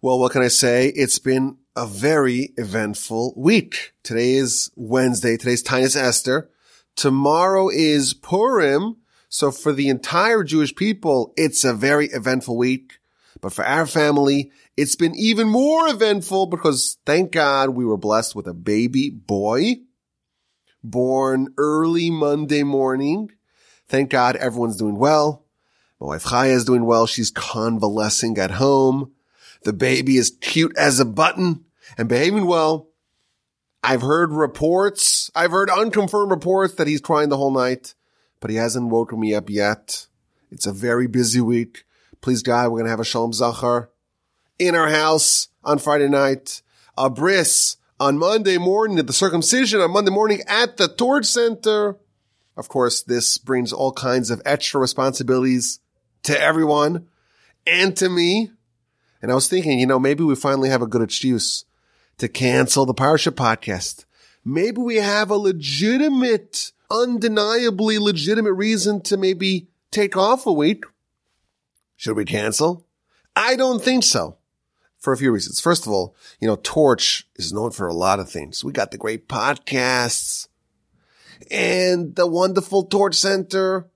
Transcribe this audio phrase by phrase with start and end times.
[0.00, 0.92] Well, what can I say?
[0.94, 3.94] It's been a very eventful week.
[4.04, 5.36] Today is Wednesday.
[5.36, 6.50] Today's Taanis Esther.
[6.94, 8.98] Tomorrow is Purim.
[9.28, 13.00] So for the entire Jewish people, it's a very eventful week.
[13.40, 18.36] But for our family, it's been even more eventful because thank God we were blessed
[18.36, 19.78] with a baby boy
[20.84, 23.32] born early Monday morning.
[23.88, 25.44] Thank God everyone's doing well.
[26.00, 27.08] My wife Chaya is doing well.
[27.08, 29.10] She's convalescing at home.
[29.68, 31.66] The baby is cute as a button
[31.98, 32.88] and behaving well.
[33.82, 37.94] I've heard reports, I've heard unconfirmed reports that he's crying the whole night,
[38.40, 40.06] but he hasn't woken me up yet.
[40.50, 41.84] It's a very busy week.
[42.22, 43.90] Please God, we're going to have a Shalom Zachar
[44.58, 46.62] in our house on Friday night,
[46.96, 51.98] a bris on Monday morning, the circumcision on Monday morning at the Torch Center.
[52.56, 55.80] Of course, this brings all kinds of extra responsibilities
[56.22, 57.08] to everyone
[57.66, 58.52] and to me.
[59.20, 61.64] And I was thinking, you know, maybe we finally have a good excuse
[62.18, 64.04] to cancel the Parsha podcast.
[64.44, 70.84] Maybe we have a legitimate, undeniably legitimate reason to maybe take off a week.
[71.96, 72.86] Should we cancel?
[73.34, 74.36] I don't think so.
[74.98, 75.60] For a few reasons.
[75.60, 78.64] First of all, you know, Torch is known for a lot of things.
[78.64, 80.48] We got the great podcasts
[81.52, 83.88] and the wonderful Torch Center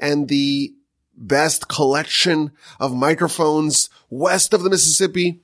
[0.00, 0.74] and the
[1.20, 5.42] best collection of microphones west of the Mississippi.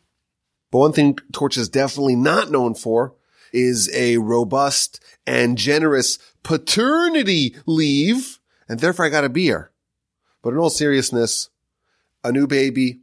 [0.73, 3.15] But one thing Torch is definitely not known for
[3.53, 8.41] is a robust and generous paternity leave.
[8.69, 9.71] And therefore I got a beer.
[10.43, 11.51] But in all seriousness,
[12.25, 13.01] a new baby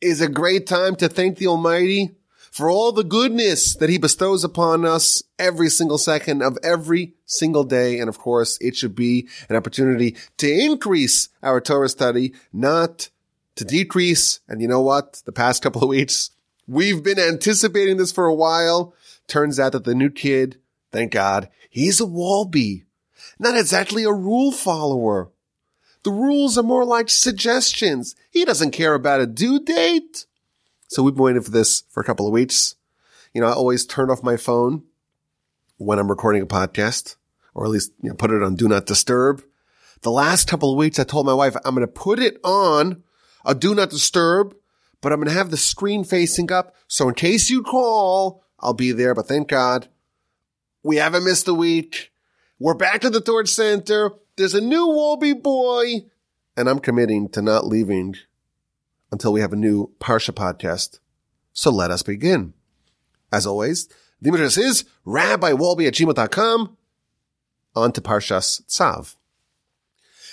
[0.00, 2.17] is a great time to thank the Almighty
[2.58, 7.62] for all the goodness that he bestows upon us every single second of every single
[7.62, 8.00] day.
[8.00, 13.10] And of course, it should be an opportunity to increase our Torah study, not
[13.54, 14.40] to decrease.
[14.48, 15.22] And you know what?
[15.24, 16.32] The past couple of weeks,
[16.66, 18.92] we've been anticipating this for a while.
[19.28, 20.56] Turns out that the new kid,
[20.90, 22.82] thank God, he's a Wolbe,
[23.38, 25.30] not exactly a rule follower.
[26.02, 28.16] The rules are more like suggestions.
[28.32, 30.26] He doesn't care about a due date.
[30.88, 32.74] So we've been waiting for this for a couple of weeks.
[33.34, 34.84] You know, I always turn off my phone
[35.76, 37.16] when I'm recording a podcast,
[37.54, 39.44] or at least you know, put it on do not disturb.
[40.00, 43.02] The last couple of weeks, I told my wife I'm going to put it on
[43.44, 44.54] a do not disturb,
[45.02, 46.74] but I'm going to have the screen facing up.
[46.86, 49.14] So in case you call, I'll be there.
[49.14, 49.88] But thank God
[50.82, 52.12] we haven't missed a week.
[52.58, 54.12] We're back to the Torch Center.
[54.36, 56.06] There's a new Wolbe boy
[56.56, 58.16] and I'm committing to not leaving
[59.10, 60.98] until we have a new Parsha podcast.
[61.52, 62.54] So let us begin.
[63.32, 63.88] As always,
[64.20, 66.76] the address is rabbiwolbe at gmail.com.
[67.74, 69.14] On to Parshas Tzav.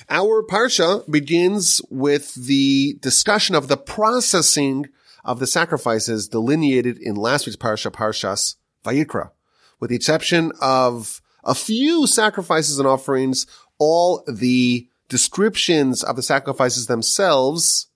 [0.10, 4.88] Our Parsha begins with the discussion of the processing
[5.24, 9.32] of the sacrifices delineated in last week's Parsha, Parshas Vayikra.
[9.80, 13.46] With the exception of a few sacrifices and offerings,
[13.78, 17.88] all the descriptions of the sacrifices themselves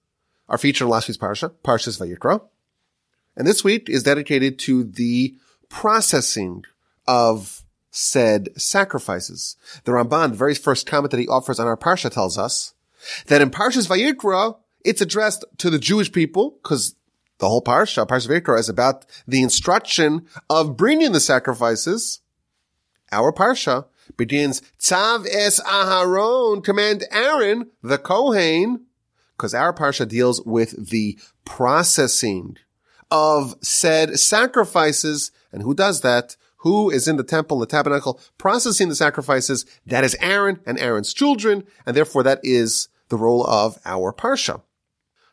[0.50, 2.42] are featured in last week's parsha, Parshas Vayikra.
[3.38, 5.36] And this week is dedicated to the
[5.70, 6.66] processing
[7.08, 9.56] of said sacrifices.
[9.86, 12.74] The Ramban, the very first comment that he offers on our parsha tells us
[13.28, 16.96] that in Parshas Vayikra, it's addressed to the Jewish people because
[17.38, 22.22] the whole parsha, Parshas Vayikra, is about the instruction of bringing the sacrifices.
[23.12, 23.86] Our parsha
[24.18, 28.86] begins, Tzav es Aharon, command Aaron, the Kohen,
[29.39, 32.57] because our parsha deals with the processing
[33.09, 35.31] of said sacrifices.
[35.53, 36.35] And who does that?
[36.57, 39.66] Who is in the temple, the tabernacle, processing the sacrifices?
[39.85, 41.63] That is Aaron and Aaron's children.
[41.85, 44.61] And therefore that is the role of our parsha.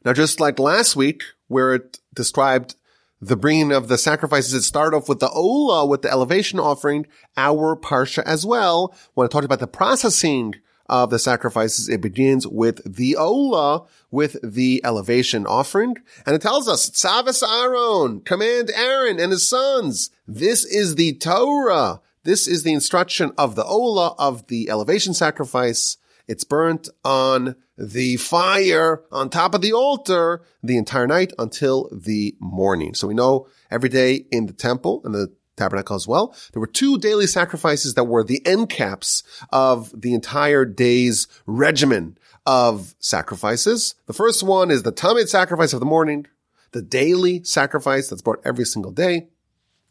[0.04, 2.76] Now, just like last week, where it described
[3.20, 4.52] the bringing of the sacrifices.
[4.52, 7.06] It started off with the Ola, with the elevation offering,
[7.36, 8.94] our Parsha as well.
[9.14, 10.54] When it talked about the processing
[10.88, 15.96] of the sacrifices, it begins with the Ola, with the elevation offering.
[16.24, 20.10] And it tells us, Tzavas Aaron, command Aaron and his sons.
[20.26, 22.00] This is the Torah.
[22.24, 25.96] This is the instruction of the Ola, of the elevation sacrifice.
[26.28, 32.34] It's burnt on the fire on top of the altar the entire night until the
[32.40, 32.94] morning.
[32.94, 36.66] So we know every day in the temple and the tabernacle as well, there were
[36.66, 43.94] two daily sacrifices that were the end caps of the entire day's regimen of sacrifices.
[44.06, 46.26] The first one is the Tamid sacrifice of the morning,
[46.72, 49.28] the daily sacrifice that's brought every single day.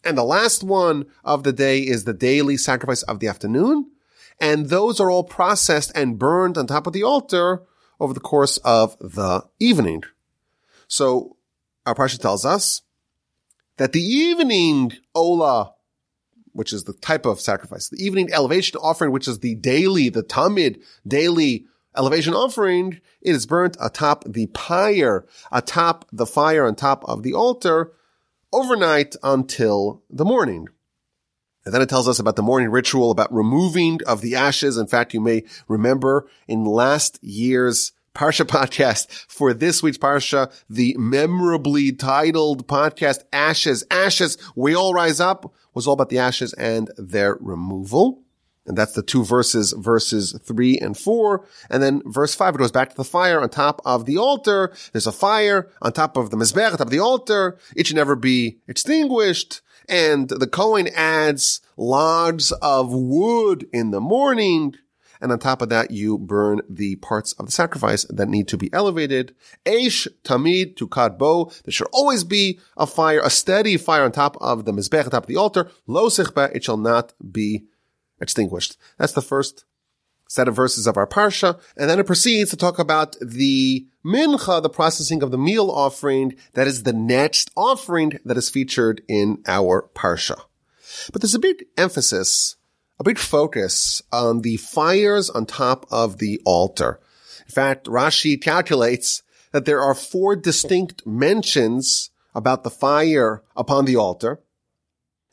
[0.03, 3.89] And the last one of the day is the daily sacrifice of the afternoon,
[4.39, 7.63] and those are all processed and burned on top of the altar
[8.00, 10.03] over the course of the evening.
[10.88, 11.38] So
[11.85, 12.81] our parsha tells us
[13.77, 15.74] that the evening ola,
[16.54, 20.24] which is the type of sacrifice, the evening elevation offering, which is the daily, the
[20.24, 21.66] tamid daily
[21.98, 27.33] elevation offering, it is burnt atop the pyre, atop the fire on top of the
[27.33, 27.92] altar
[28.54, 30.68] overnight until the morning.
[31.66, 34.78] And then it tells us about the morning ritual, about removing of the ashes.
[34.78, 40.95] In fact, you may remember in last year's Parsha podcast for this week's Parsha, the
[40.97, 46.89] memorably titled podcast, Ashes, Ashes, We All Rise Up, was all about the ashes and
[46.97, 48.23] their removal.
[48.65, 51.45] And that's the two verses, verses three and four.
[51.69, 54.73] And then verse five, it goes back to the fire on top of the altar.
[54.94, 57.59] There's a fire on top of the mizbeach, on top of the altar.
[57.75, 59.61] It should never be extinguished.
[59.88, 64.75] And the Kohen adds logs of wood in the morning.
[65.25, 68.57] And on top of that, you burn the parts of the sacrifice that need to
[68.57, 69.33] be elevated.
[69.66, 71.51] Eish tamid to kadbo.
[71.63, 75.10] There should always be a fire, a steady fire on top of the mizbeach, on
[75.10, 75.72] top of the altar.
[75.88, 77.66] Lo sichba, it shall not be
[78.22, 78.77] extinguished.
[79.00, 79.66] That's the first
[80.30, 84.62] set of verses of our parsha, and then it proceeds to talk about the mincha,
[84.62, 86.36] the processing of the meal offering.
[86.54, 90.39] That is the next offering that is featured in our parsha.
[91.12, 92.57] But there's a big emphasis,
[93.00, 97.00] a big focus on the fires on top of the altar.
[97.45, 99.21] In fact, Rashi calculates
[99.51, 104.42] that there are four distinct mentions about the fire upon the altar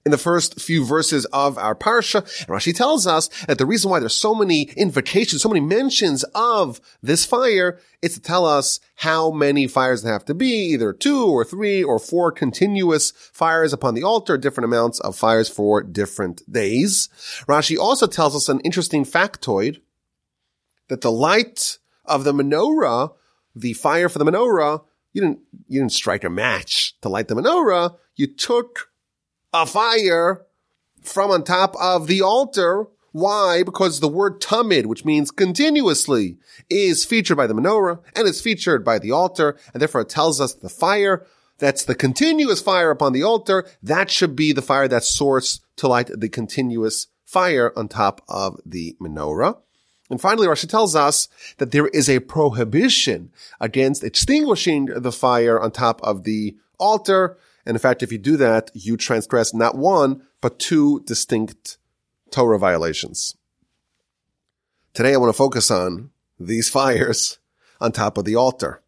[0.04, 2.20] in the first few verses of our parsha.
[2.40, 6.24] And Rashi tells us that the reason why there's so many invocations, so many mentions
[6.34, 10.92] of this fire, is to tell us how many fires there have to be, either
[10.92, 15.82] two or three or four continuous fires upon the altar, different amounts of fires for
[15.82, 17.08] different days.
[17.46, 19.80] Rashi also tells us an interesting factoid
[20.88, 23.14] that the light of the menorah,
[23.54, 24.82] the fire for the menorah,
[25.12, 27.96] you didn't, you didn't strike a match to light the menorah.
[28.16, 28.88] You took
[29.52, 30.46] a fire
[31.02, 32.86] from on top of the altar.
[33.12, 33.62] Why?
[33.62, 36.38] Because the word tamid, which means continuously,
[36.70, 40.40] is featured by the menorah and is featured by the altar, and therefore it tells
[40.40, 41.26] us the fire
[41.58, 45.86] that's the continuous fire upon the altar, that should be the fire that's source to
[45.86, 49.58] light the continuous fire on top of the menorah.
[50.10, 51.28] And finally, Rashi tells us
[51.58, 57.38] that there is a prohibition against extinguishing the fire on top of the altar.
[57.64, 61.78] And in fact, if you do that, you transgress not one, but two distinct
[62.30, 63.36] Torah violations.
[64.94, 67.38] Today I want to focus on these fires
[67.80, 68.82] on top of the altar.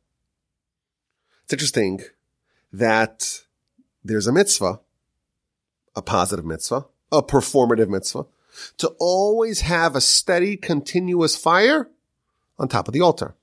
[1.45, 2.01] It's interesting
[2.73, 3.43] that
[4.03, 4.81] there's a mitzvah,
[5.95, 8.27] a positive mitzvah, a performative mitzvah,
[8.79, 11.89] to always have a steady, continuous fire
[12.59, 13.35] on top of the altar.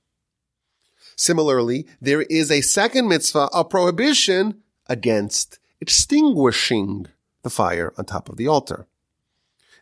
[1.16, 4.61] Similarly, there is a second mitzvah, a prohibition
[4.92, 7.06] against extinguishing
[7.42, 8.86] the fire on top of the altar.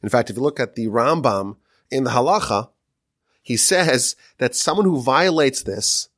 [0.04, 1.56] In fact, if you look at the Rambam
[1.90, 2.70] in the Halacha,
[3.42, 6.08] he says that someone who violates this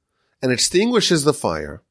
[0.42, 1.82] and extinguishes the fire,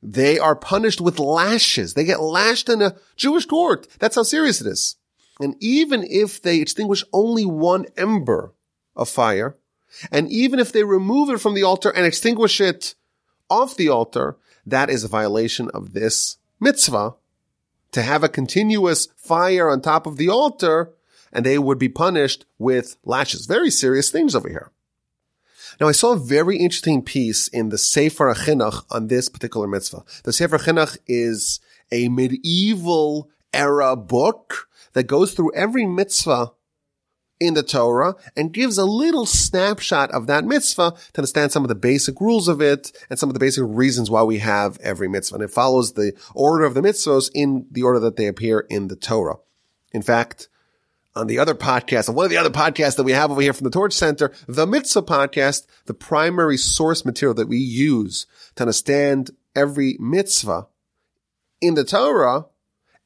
[0.00, 1.94] they are punished with lashes.
[1.94, 3.88] They get lashed in a Jewish court.
[3.98, 4.96] That's how serious it is.
[5.40, 8.52] And even if they extinguish only one ember
[8.94, 9.56] of fire,
[10.12, 12.94] and even if they remove it from the altar and extinguish it
[13.50, 17.14] off the altar, that is a violation of this mitzvah
[17.92, 20.92] to have a continuous fire on top of the altar
[21.32, 23.46] and they would be punished with lashes.
[23.46, 24.70] Very serious things over here.
[25.80, 30.04] Now, I saw a very interesting piece in the Sefer Chinuch on this particular mitzvah.
[30.24, 36.52] The Sefer Chinuch is a medieval era book that goes through every mitzvah
[37.42, 41.68] in the Torah and gives a little snapshot of that mitzvah to understand some of
[41.68, 45.08] the basic rules of it and some of the basic reasons why we have every
[45.08, 45.36] mitzvah.
[45.36, 48.88] And it follows the order of the mitzvahs in the order that they appear in
[48.88, 49.36] the Torah.
[49.92, 50.48] In fact,
[51.14, 53.52] on the other podcast, on one of the other podcasts that we have over here
[53.52, 58.62] from the Torch Center, the Mitzvah podcast, the primary source material that we use to
[58.62, 60.68] understand every mitzvah
[61.60, 62.46] in the Torah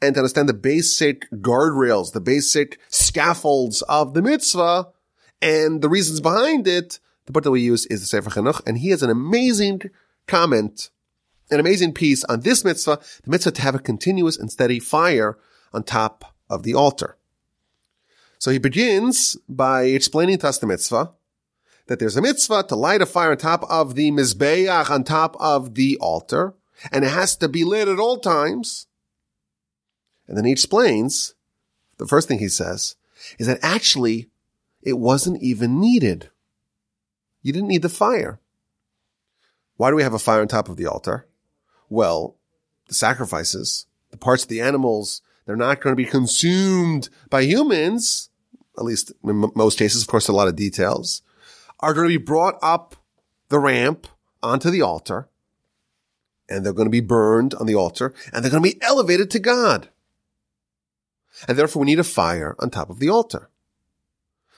[0.03, 4.89] and to understand the basic guardrails, the basic scaffolds of the mitzvah
[5.41, 8.79] and the reasons behind it, the book that we use is the Sefer Chinuch, and
[8.79, 9.83] he has an amazing
[10.27, 10.91] comment,
[11.51, 15.39] an amazing piece on this mitzvah, the mitzvah to have a continuous and steady fire
[15.73, 17.17] on top of the altar.
[18.39, 21.13] So he begins by explaining to us the mitzvah,
[21.87, 25.37] that there's a mitzvah to light a fire on top of the mizbeach, on top
[25.41, 26.55] of the altar,
[26.93, 28.87] and it has to be lit at all times.
[30.29, 31.35] And then he explains,
[31.99, 32.97] the first thing he says
[33.39, 34.29] is that actually
[34.83, 36.31] it wasn't even needed.
[37.43, 38.41] You didn't need the fire.
[39.77, 41.27] Why do we have a fire on top of the altar?
[41.89, 42.37] Well,
[42.89, 48.31] the sacrifices, the parts of the animals, they're not going to be consumed by humans,
[48.77, 51.23] at least in most cases, of course, a lot of details,
[51.81, 52.97] are going to be brought up
[53.49, 54.07] the ramp
[54.43, 55.29] onto the altar
[56.49, 59.31] and they're going to be burned on the altar and they're going to be elevated
[59.31, 59.89] to God.
[61.47, 63.51] And therefore we need a fire on top of the altar.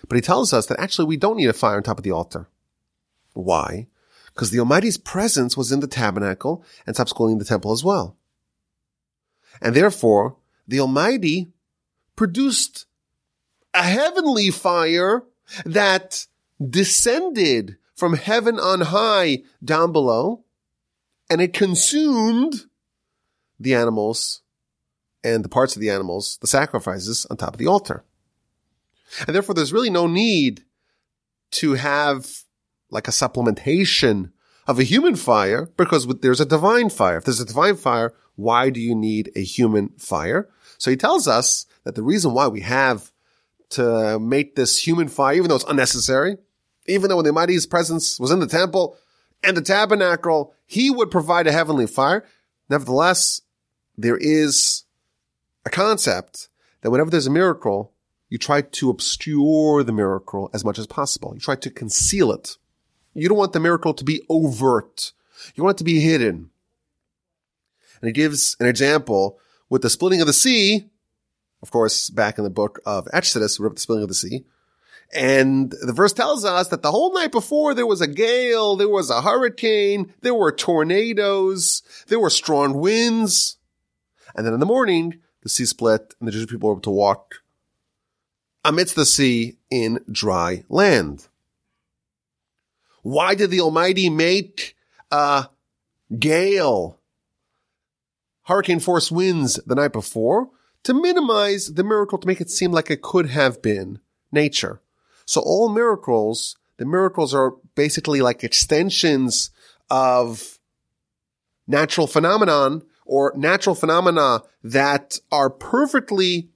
[0.09, 2.13] But he tells us that actually we don't need a fire on top of the
[2.13, 2.49] altar.
[3.35, 3.89] Why?
[4.33, 8.17] Because the Almighty's presence was in the tabernacle and subsequently in the temple as well.
[9.61, 11.49] And therefore, the Almighty
[12.15, 12.87] produced
[13.75, 15.25] a heavenly fire
[15.65, 16.27] that
[16.65, 20.45] descended from heaven on high down below
[21.31, 22.67] and it consumed
[23.59, 24.43] the animals
[25.25, 28.05] and the parts of the animals, the sacrifices on top of the altar.
[29.27, 30.65] And therefore there's really no need
[31.53, 32.45] to have
[32.91, 34.33] like a supplementation
[34.67, 37.17] of a human fire because there's a divine fire.
[37.17, 40.49] If there's a divine fire, why do you need a human fire?
[40.77, 43.11] So he tells us that the reason why we have
[43.71, 46.37] to make this human fire, even though it's unnecessary,
[46.87, 48.97] even though when the Almighty's presence was in the temple
[49.43, 52.25] and the tabernacle, he would provide a heavenly fire.
[52.69, 53.43] Nevertheless,
[53.97, 54.85] there is
[55.71, 56.49] concept
[56.81, 57.93] that whenever there's a miracle,
[58.29, 61.33] you try to obscure the miracle as much as possible.
[61.35, 62.57] You try to conceal it.
[63.15, 65.13] You don't want the miracle to be overt.
[65.55, 66.51] You want it to be hidden.
[68.01, 70.89] And he gives an example with the splitting of the sea.
[71.63, 74.45] Of course, back in the book of Exodus, we're the splitting of the sea.
[75.13, 78.89] And the verse tells us that the whole night before there was a gale, there
[78.89, 83.57] was a hurricane, there were tornadoes, there were strong winds.
[84.37, 86.91] And then in the morning, the sea split and the Jewish people were able to
[86.91, 87.37] walk
[88.65, 91.27] amidst the sea in dry land.
[93.03, 94.77] Why did the Almighty make
[95.11, 95.47] a
[96.19, 96.99] gale,
[98.43, 100.51] hurricane force winds the night before?
[100.85, 104.01] To minimize the miracle, to make it seem like it could have been
[104.31, 104.83] nature.
[105.25, 109.51] So all miracles, the miracles are basically like extensions
[109.89, 110.59] of
[111.67, 116.51] natural phenomenon or natural phenomena that are perfectly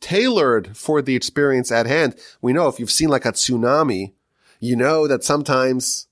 [0.00, 2.14] tailored for the experience at hand.
[2.40, 4.12] We know if you've seen like a tsunami,
[4.60, 6.06] you know that sometimes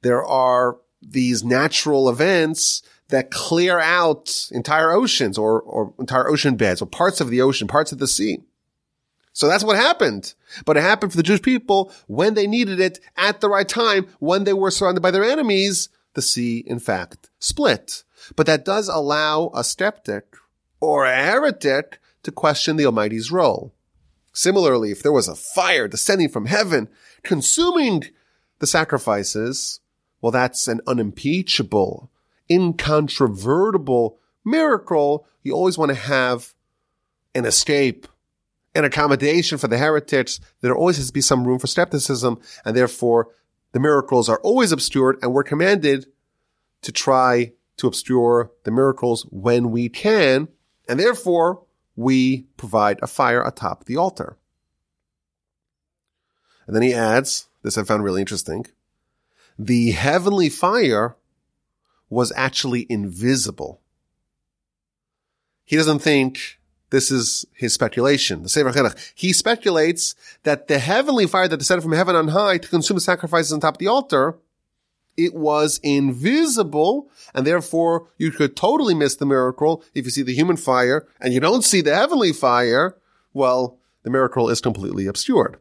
[0.00, 6.80] there are these natural events that clear out entire oceans or, or entire ocean beds
[6.80, 8.38] or parts of the ocean, parts of the sea.
[9.34, 10.34] So that's what happened.
[10.64, 14.06] But it happened for the Jewish people when they needed it at the right time,
[14.20, 15.90] when they were surrounded by their enemies.
[16.14, 18.04] The sea, in fact, split.
[18.36, 20.36] But that does allow a skeptic
[20.80, 23.74] or a heretic to question the Almighty's role.
[24.32, 26.88] Similarly, if there was a fire descending from heaven,
[27.22, 28.04] consuming
[28.60, 29.80] the sacrifices,
[30.20, 32.10] well, that's an unimpeachable,
[32.50, 35.26] incontrovertible miracle.
[35.42, 36.54] You always want to have
[37.34, 38.06] an escape
[38.74, 40.40] an accommodation for the heretics.
[40.60, 43.28] There always has to be some room for skepticism, and therefore
[43.72, 46.06] the miracles are always obscured, and we're commanded
[46.82, 47.52] to try
[47.82, 50.46] to obscure the miracles when we can,
[50.88, 51.64] and therefore
[51.96, 54.38] we provide a fire atop the altar.
[56.66, 58.66] And then he adds, this I found really interesting,
[59.58, 61.16] the heavenly fire
[62.08, 63.80] was actually invisible.
[65.64, 66.60] He doesn't think
[66.90, 68.44] this is his speculation.
[68.44, 69.12] The Sefer Chinuch.
[69.16, 73.00] He speculates that the heavenly fire that descended from heaven on high to consume the
[73.00, 74.38] sacrifices on top of the altar,
[75.16, 80.34] it was invisible, and therefore you could totally miss the miracle if you see the
[80.34, 82.96] human fire and you don't see the heavenly fire.
[83.32, 85.58] Well, the miracle is completely obscured.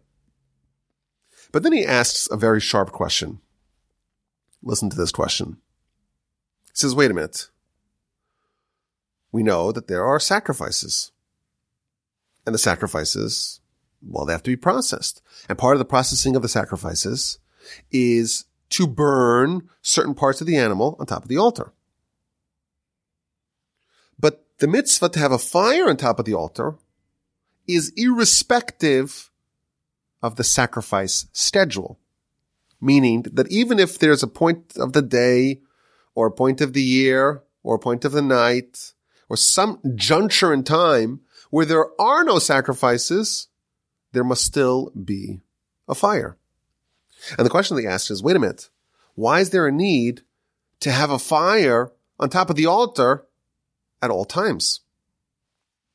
[1.52, 3.42] But then he asks a very sharp question.
[4.64, 5.58] Listen to this question.
[6.68, 7.50] He says, wait a minute.
[9.32, 11.12] We know that there are sacrifices
[12.46, 13.62] and the sacrifices,
[14.02, 15.22] well, they have to be processed.
[15.48, 17.40] And part of the processing of the sacrifices
[17.92, 21.72] is to burn certain parts of the animal on top of the altar.
[24.20, 26.76] But the mitzvah to have a fire on top of the altar
[27.68, 29.30] is irrespective
[30.22, 32.00] of the sacrifice schedule.
[32.80, 35.62] Meaning that even if there's a point of the day
[36.16, 38.94] or a point of the year or a point of the night
[39.30, 43.48] or some juncture in time where there are no sacrifices,
[44.14, 45.42] there must still be
[45.88, 46.38] a fire.
[47.38, 48.70] And the question they asked is, wait a minute,
[49.16, 50.22] why is there a need
[50.80, 53.26] to have a fire on top of the altar
[54.02, 54.82] at all times?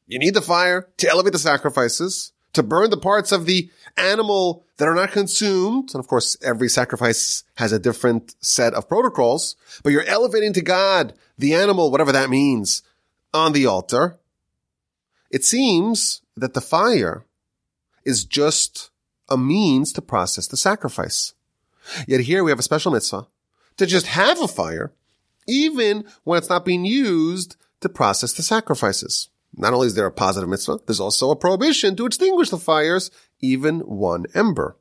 [0.06, 4.64] You need the fire to elevate the sacrifices, to burn the parts of the animal
[4.76, 5.90] that are not consumed.
[5.92, 10.62] And of course, every sacrifice has a different set of protocols, but you're elevating to
[10.62, 12.82] God the animal, whatever that means,
[13.34, 14.18] on the altar.
[15.30, 17.24] It seems that the fire
[18.04, 18.90] is just
[19.28, 21.34] a means to process the sacrifice.
[22.06, 23.26] Yet here we have a special mitzvah
[23.76, 24.92] to just have a fire,
[25.46, 29.28] even when it's not being used to process the sacrifices.
[29.56, 33.10] Not only is there a positive mitzvah, there's also a prohibition to extinguish the fires,
[33.40, 34.76] even one ember.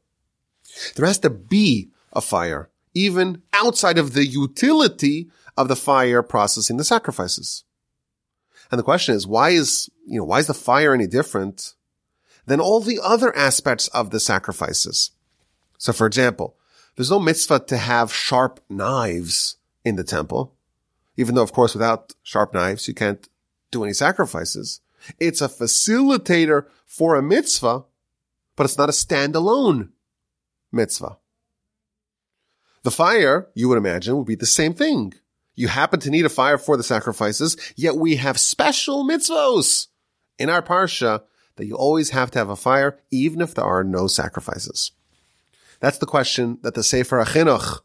[0.95, 6.77] There has to be a fire, even outside of the utility of the fire processing
[6.77, 7.63] the sacrifices.
[8.71, 11.75] And the question is, why is, you know, why is the fire any different
[12.45, 15.11] than all the other aspects of the sacrifices?
[15.77, 16.55] So for example,
[16.95, 20.53] there's no mitzvah to have sharp knives in the temple,
[21.17, 23.27] even though, of course, without sharp knives, you can't
[23.71, 24.81] do any sacrifices.
[25.19, 27.83] It's a facilitator for a mitzvah,
[28.55, 29.89] but it's not a standalone
[30.71, 31.17] mitzvah.
[32.83, 35.13] The fire, you would imagine, would be the same thing.
[35.55, 39.87] You happen to need a fire for the sacrifices, yet we have special mitzvos
[40.37, 41.23] in our parsha
[41.55, 44.91] that you always have to have a fire, even if there are no sacrifices.
[45.79, 47.79] That's the question that the Sefer HaChinuch,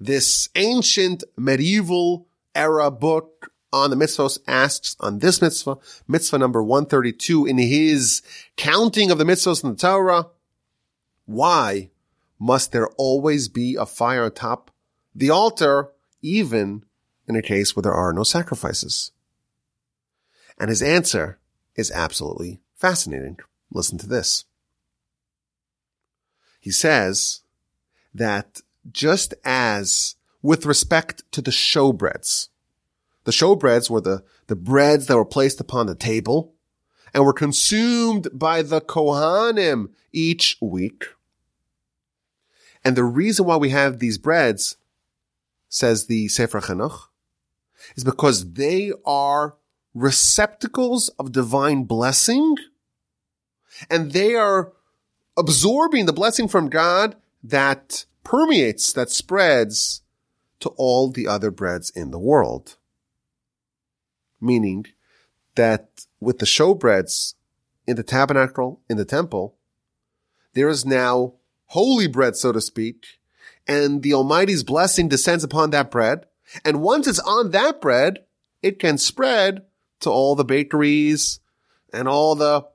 [0.00, 7.46] this ancient medieval era book on the mitzvahs asks on this mitzvah, mitzvah number 132
[7.46, 8.22] in his
[8.56, 10.26] counting of the mitzvahs in the Torah.
[11.26, 11.90] Why
[12.38, 14.70] must there always be a fire atop
[15.14, 15.90] the altar,
[16.22, 16.84] even
[17.26, 19.12] in a case where there are no sacrifices?
[20.58, 21.38] And his answer
[21.74, 23.38] is absolutely fascinating.
[23.70, 24.44] Listen to this.
[26.60, 27.42] He says
[28.14, 32.48] that just as with respect to the showbreads,
[33.24, 36.54] the showbreads were the, the breads that were placed upon the table
[37.12, 41.04] and were consumed by the Kohanim each week.
[42.84, 44.76] And the reason why we have these breads,
[45.68, 47.08] says the Sefer Chinuch,
[47.96, 49.56] is because they are
[49.94, 52.56] receptacles of divine blessing
[53.90, 54.72] and they are
[55.36, 60.02] absorbing the blessing from God that permeates, that spreads
[60.60, 62.76] to all the other breads in the world.
[64.40, 64.86] Meaning
[65.54, 67.34] that with the showbreads
[67.86, 69.56] in the tabernacle, in the temple,
[70.54, 71.34] there is now
[71.66, 73.06] holy bread, so to speak,
[73.66, 76.26] and the Almighty's blessing descends upon that bread.
[76.64, 78.20] And once it's on that bread,
[78.62, 79.62] it can spread
[80.00, 81.40] to all the bakeries
[81.92, 82.66] and all the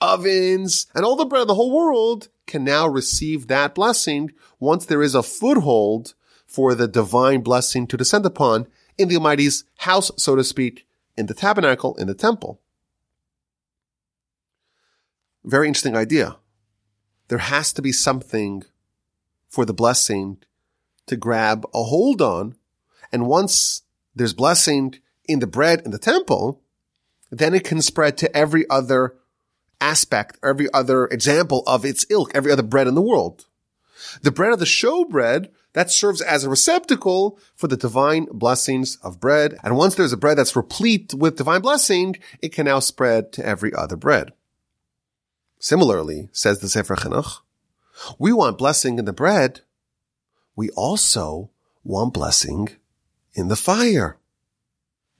[0.00, 4.86] ovens and all the bread of the whole world can now receive that blessing once
[4.86, 6.14] there is a foothold
[6.46, 11.26] for the divine blessing to descend upon in the Almighty's house, so to speak, in
[11.26, 12.60] the tabernacle, in the temple.
[15.44, 16.36] Very interesting idea.
[17.28, 18.64] There has to be something
[19.48, 20.38] for the blessing
[21.06, 22.56] to grab a hold on.
[23.12, 23.82] And once
[24.14, 26.62] there's blessing in the bread in the temple,
[27.30, 29.16] then it can spread to every other
[29.80, 33.46] aspect, every other example of its ilk, every other bread in the world.
[34.22, 38.96] The bread of the show bread, that serves as a receptacle for the divine blessings
[39.02, 39.58] of bread.
[39.62, 43.46] And once there's a bread that's replete with divine blessing, it can now spread to
[43.46, 44.32] every other bread.
[45.60, 47.42] Similarly, says the Sefer Chinuch,
[48.18, 49.60] we want blessing in the bread.
[50.56, 51.50] We also
[51.84, 52.70] want blessing
[53.34, 54.18] in the fire.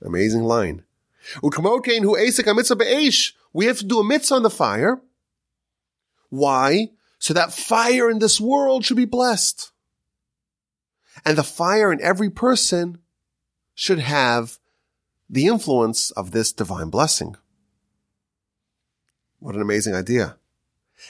[0.01, 0.83] Amazing line.
[3.53, 5.01] We have to do a mitzvah on the fire.
[6.29, 6.89] Why?
[7.17, 9.71] So that fire in this world should be blessed.
[11.25, 12.99] And the fire in every person
[13.73, 14.59] should have
[15.29, 17.35] the influence of this divine blessing.
[19.39, 20.37] What an amazing idea.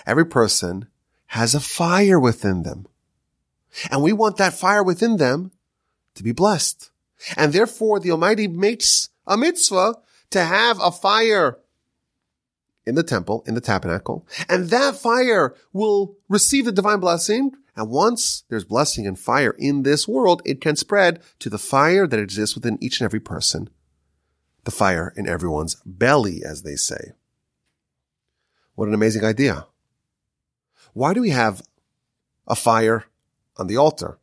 [0.05, 0.87] Every person
[1.27, 2.87] has a fire within them.
[3.91, 5.51] And we want that fire within them
[6.15, 6.89] to be blessed.
[7.37, 9.95] And therefore the Almighty makes a mitzvah
[10.31, 11.59] to have a fire
[12.89, 17.51] in the temple, in the tabernacle, and that fire will receive the divine blessing.
[17.75, 22.05] And once there's blessing and fire in this world, it can spread to the fire
[22.07, 23.69] that exists within each and every person.
[24.65, 27.13] The fire in everyone's belly, as they say.
[28.75, 29.67] What an amazing idea.
[30.93, 31.61] Why do we have
[32.47, 33.05] a fire
[33.55, 34.17] on the altar?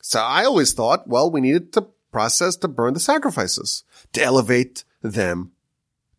[0.00, 4.84] So I always thought, well, we needed to process to burn the sacrifices, to elevate
[5.02, 5.52] them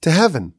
[0.02, 0.54] to heaven.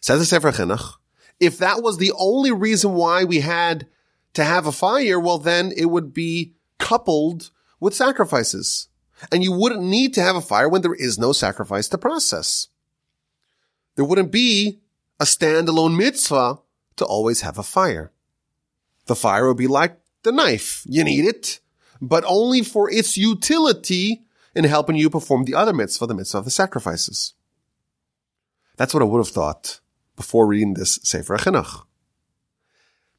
[0.00, 0.94] Says the Sefer Chinuch,
[1.40, 3.86] if that was the only reason why we had
[4.34, 8.88] to have a fire, well then it would be coupled with sacrifices.
[9.32, 12.68] And you wouldn't need to have a fire when there is no sacrifice to process.
[13.96, 14.80] There wouldn't be
[15.18, 16.58] a standalone mitzvah
[16.96, 18.12] to always have a fire.
[19.06, 20.82] The fire would be like the knife.
[20.86, 21.58] You need it,
[22.00, 24.22] but only for its utility
[24.54, 27.34] in helping you perform the other mitzvah, the mitzvah of the sacrifices.
[28.76, 29.80] That's what I would have thought
[30.18, 31.86] before reading this Sefer Chinuch.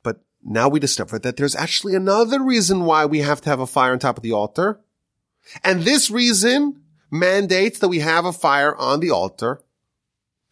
[0.03, 3.65] But now we discover that there's actually another reason why we have to have a
[3.65, 4.81] fire on top of the altar.
[5.63, 9.61] And this reason mandates that we have a fire on the altar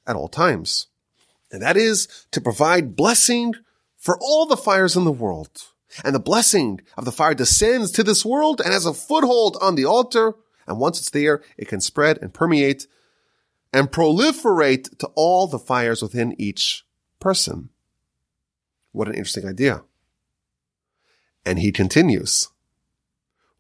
[0.08, 0.88] at all times.
[1.52, 3.54] And that is to provide blessing
[3.98, 5.50] for all the fires in the world.
[6.04, 9.76] And the blessing of the fire descends to this world and has a foothold on
[9.76, 10.34] the altar.
[10.66, 12.88] And once it's there, it can spread and permeate
[13.78, 16.84] and proliferate to all the fires within each
[17.20, 17.70] person.
[18.92, 19.84] What an interesting idea.
[21.46, 22.48] And he continues.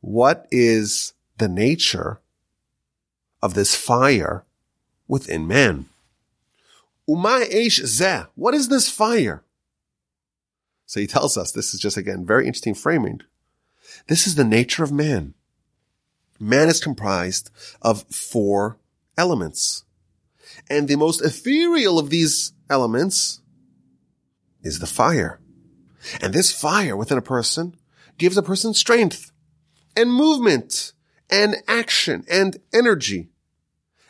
[0.01, 2.19] What is the nature
[3.43, 4.43] of this fire
[5.07, 5.85] within man?
[7.07, 8.27] Zeh.
[8.33, 9.43] What is this fire?
[10.87, 13.21] So he tells us this is just again very interesting framing.
[14.07, 15.35] This is the nature of man.
[16.39, 17.51] Man is comprised
[17.83, 18.77] of four
[19.15, 19.83] elements.
[20.69, 23.41] And the most ethereal of these elements
[24.61, 25.39] is the fire.
[26.21, 27.75] And this fire within a person
[28.17, 29.31] gives a person strength
[29.95, 30.93] and movement
[31.29, 33.29] and action and energy.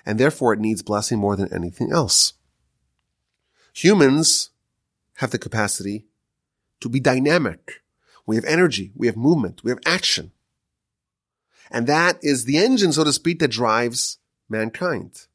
[0.05, 2.33] And therefore it needs blessing more than anything else.
[3.73, 4.51] Humans
[5.15, 6.07] have the capacity
[6.79, 7.81] to be dynamic.
[8.25, 8.91] We have energy.
[8.95, 9.63] We have movement.
[9.63, 10.31] We have action.
[11.69, 15.26] And that is the engine, so to speak, that drives mankind.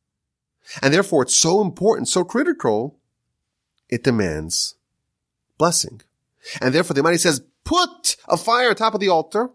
[0.80, 2.98] And therefore it's so important, so critical,
[3.88, 4.76] it demands
[5.58, 6.00] blessing.
[6.60, 9.50] And therefore the Almighty says, put a fire on top of the altar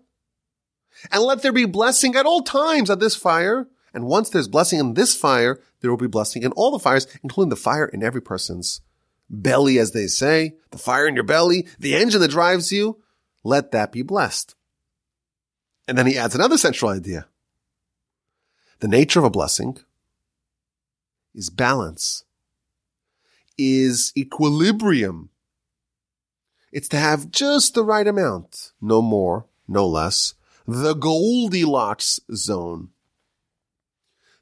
[1.12, 3.68] and let there be blessing at all times on this fire
[3.98, 7.08] and once there's blessing in this fire, there will be blessing in all the fires,
[7.24, 8.82] including the fire in every person's
[9.28, 13.02] belly, as they say, the fire in your belly, the engine that drives you.
[13.44, 14.54] Let that be blessed.
[15.88, 17.28] And then he adds another central idea.
[18.82, 19.80] The nature of a blessing
[21.38, 22.26] is balance,
[23.58, 25.30] is equilibrium.
[26.74, 30.34] It's to have just the right amount, no more, no less,
[30.68, 32.90] the Goldilocks zone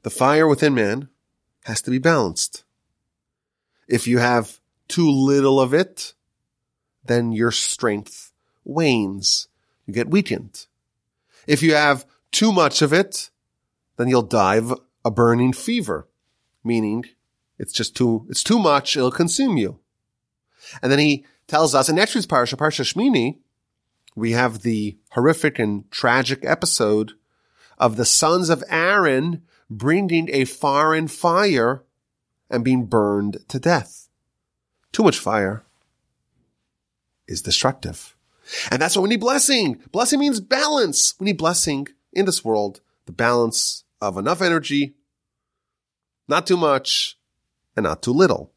[0.06, 1.08] the fire within man
[1.64, 2.62] has to be balanced.
[3.88, 6.14] If you have too little of it,
[7.04, 8.30] then your strength
[8.64, 9.48] wanes.
[9.84, 10.68] You get weakened.
[11.48, 13.30] If you have too much of it,
[13.96, 16.06] then you'll die of a burning fever,
[16.66, 17.04] meaning
[17.58, 19.78] it's just too, it's too much, it'll consume you.
[20.82, 23.38] And then he tells us in next week's parsha, Parsha Shmini,
[24.14, 27.12] we have the horrific and tragic episode
[27.78, 31.84] of the sons of Aaron bringing a foreign fire
[32.50, 34.08] and being burned to death.
[34.92, 35.64] Too much fire
[37.28, 38.16] is destructive.
[38.70, 39.82] And that's why we need blessing.
[39.90, 41.14] Blessing means balance.
[41.18, 44.94] We need blessing in this world, the balance of enough energy,
[46.28, 47.18] not too much,
[47.76, 48.52] and not too little.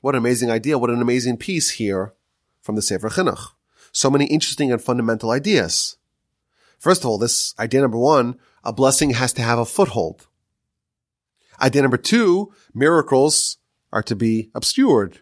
[0.00, 0.78] What an amazing idea.
[0.78, 2.14] What an amazing piece here
[2.60, 3.52] from the Sefer Chinuch.
[3.92, 5.96] So many interesting and fundamental ideas.
[6.78, 10.26] First of all, this idea number one, a blessing has to have a foothold.
[11.60, 13.58] Idea number two, miracles
[13.92, 15.20] are to be obscured.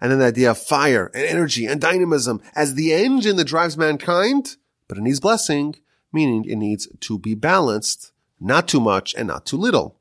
[0.00, 3.76] And then the idea of fire and energy and dynamism as the engine that drives
[3.76, 4.56] mankind,
[4.88, 5.76] but it needs blessing,
[6.12, 9.98] meaning it needs to be balanced, not too much and not too little.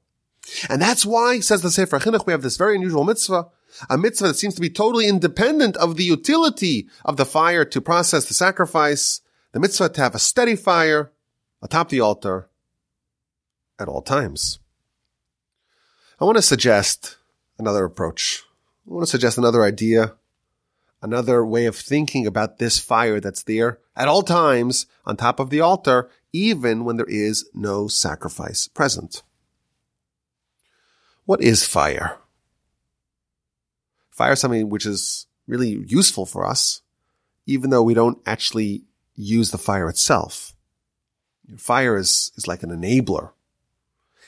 [0.69, 3.47] And that's why, says the Sefer Chinuch, we have this very unusual mitzvah,
[3.89, 7.81] a mitzvah that seems to be totally independent of the utility of the fire to
[7.81, 11.11] process the sacrifice, the mitzvah to have a steady fire
[11.61, 12.49] atop the altar
[13.79, 14.59] at all times.
[16.19, 17.17] I want to suggest
[17.57, 18.43] another approach.
[18.87, 20.15] I want to suggest another idea,
[21.01, 25.49] another way of thinking about this fire that's there at all times on top of
[25.49, 29.23] the altar, even when there is no sacrifice present.
[31.31, 32.17] What is fire?
[34.09, 36.81] Fire is something which is really useful for us,
[37.45, 38.83] even though we don't actually
[39.15, 40.53] use the fire itself.
[41.55, 43.31] Fire is, is like an enabler.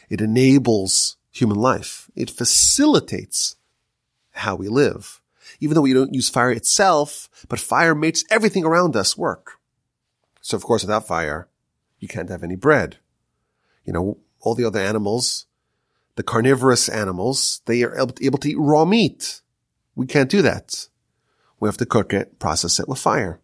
[0.09, 2.09] It enables human life.
[2.15, 3.57] It facilitates
[4.31, 5.21] how we live.
[5.59, 9.59] Even though we don't use fire itself, but fire makes everything around us work.
[10.39, 11.49] So of course, without fire,
[11.99, 12.95] you can't have any bread.
[13.83, 15.47] You know, all the other animals,
[16.15, 19.41] the carnivorous animals, they are able to eat raw meat.
[19.95, 20.87] We can't do that.
[21.59, 23.39] We have to cook it, process it with fire.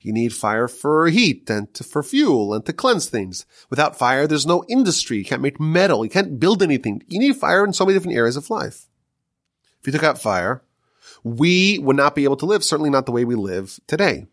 [0.00, 3.44] You need fire for heat and to, for fuel and to cleanse things.
[3.68, 5.18] Without fire, there's no industry.
[5.18, 6.04] You can't make metal.
[6.04, 7.02] You can't build anything.
[7.06, 8.88] You need fire in so many different areas of life.
[9.80, 10.62] if you took out fire,
[11.22, 14.26] we would not be able to live, certainly not the way we live today.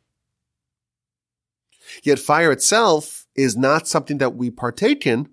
[2.03, 5.29] Yet fire itself is not something that we partake in.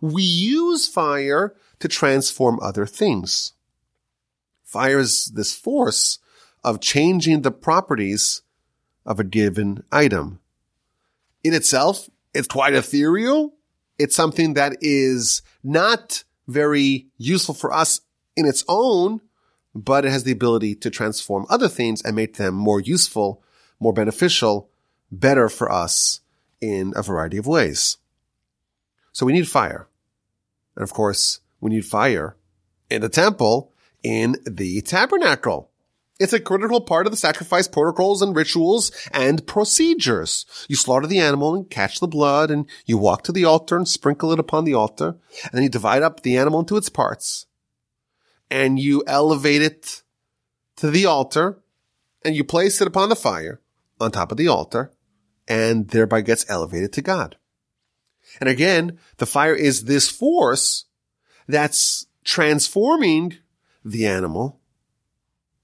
[0.00, 3.52] We use fire to transform other things.
[4.64, 6.18] Fire is this force
[6.64, 8.42] of changing the properties
[9.04, 10.40] of a given item.
[11.44, 13.54] In itself, it's quite ethereal.
[13.98, 18.00] It's something that is not very useful for us
[18.36, 19.20] in its own,
[19.74, 23.42] but it has the ability to transform other things and make them more useful,
[23.80, 24.70] more beneficial,
[25.10, 26.20] better for us
[26.60, 27.98] in a variety of ways.
[29.12, 29.88] So we need fire.
[30.74, 32.36] And of course, we need fire
[32.90, 33.72] in the temple,
[34.02, 35.70] in the tabernacle.
[36.18, 40.46] It's a critical part of the sacrifice protocols and rituals and procedures.
[40.68, 43.88] You slaughter the animal and catch the blood and you walk to the altar and
[43.88, 45.16] sprinkle it upon the altar.
[45.44, 47.46] And then you divide up the animal into its parts
[48.50, 50.02] and you elevate it
[50.76, 51.62] to the altar
[52.24, 53.60] and you place it upon the fire
[54.00, 54.92] on top of the altar
[55.48, 57.36] and thereby gets elevated to God.
[58.40, 60.86] And again, the fire is this force
[61.46, 63.36] that's transforming
[63.84, 64.60] the animal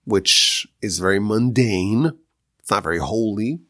[0.08, 2.12] which is very mundane.
[2.58, 3.60] It's not very holy.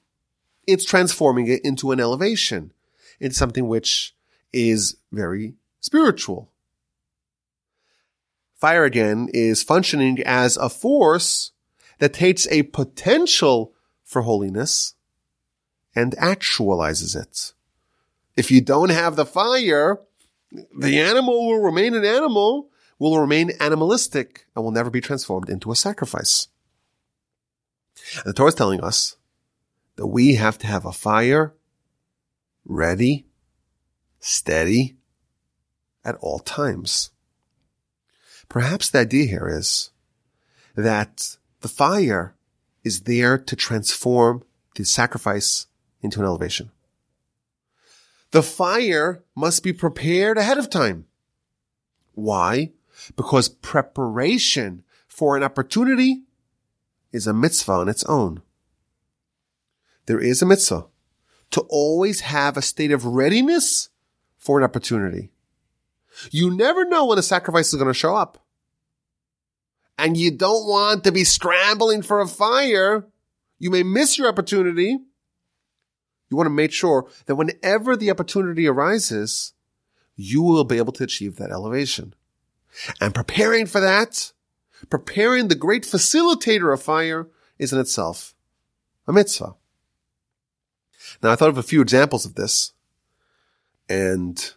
[0.68, 2.72] It's transforming it into an elevation,
[3.18, 4.14] into something which
[4.52, 6.52] is very spiritual.
[8.54, 11.50] Fire again is functioning as a force
[11.98, 14.94] that takes a potential for holiness
[15.92, 17.52] and actualizes it.
[18.38, 19.98] If you don't have the fire,
[20.78, 22.70] the animal will remain an animal
[23.00, 26.46] will remain animalistic and will never be transformed into a sacrifice.
[28.16, 29.16] And the Torah is telling us
[29.96, 31.54] that we have to have a fire
[32.64, 33.26] ready,
[34.20, 34.96] steady,
[36.04, 37.10] at all times.
[38.48, 39.90] Perhaps the idea here is
[40.76, 42.36] that the fire
[42.84, 44.44] is there to transform
[44.76, 45.66] the sacrifice
[46.02, 46.70] into an elevation.
[48.30, 51.06] The fire must be prepared ahead of time.
[52.14, 52.72] Why?
[53.16, 56.22] because preparation for an opportunity
[57.12, 58.42] is a mitzvah on its own.
[60.06, 60.86] There is a mitzvah
[61.50, 63.88] to always have a state of readiness
[64.36, 65.30] for an opportunity.
[66.30, 68.44] You never know when a sacrifice is going to show up.
[69.96, 73.06] And you don't want to be scrambling for a fire.
[73.58, 74.98] You may miss your opportunity.
[76.30, 79.54] You want to make sure that whenever the opportunity arises,
[80.14, 82.14] you will be able to achieve that elevation.
[83.00, 84.32] And preparing for that,
[84.90, 88.34] preparing the great facilitator of fire is in itself
[89.06, 89.54] a mitzvah.
[91.22, 92.72] Now I thought of a few examples of this
[93.88, 94.52] and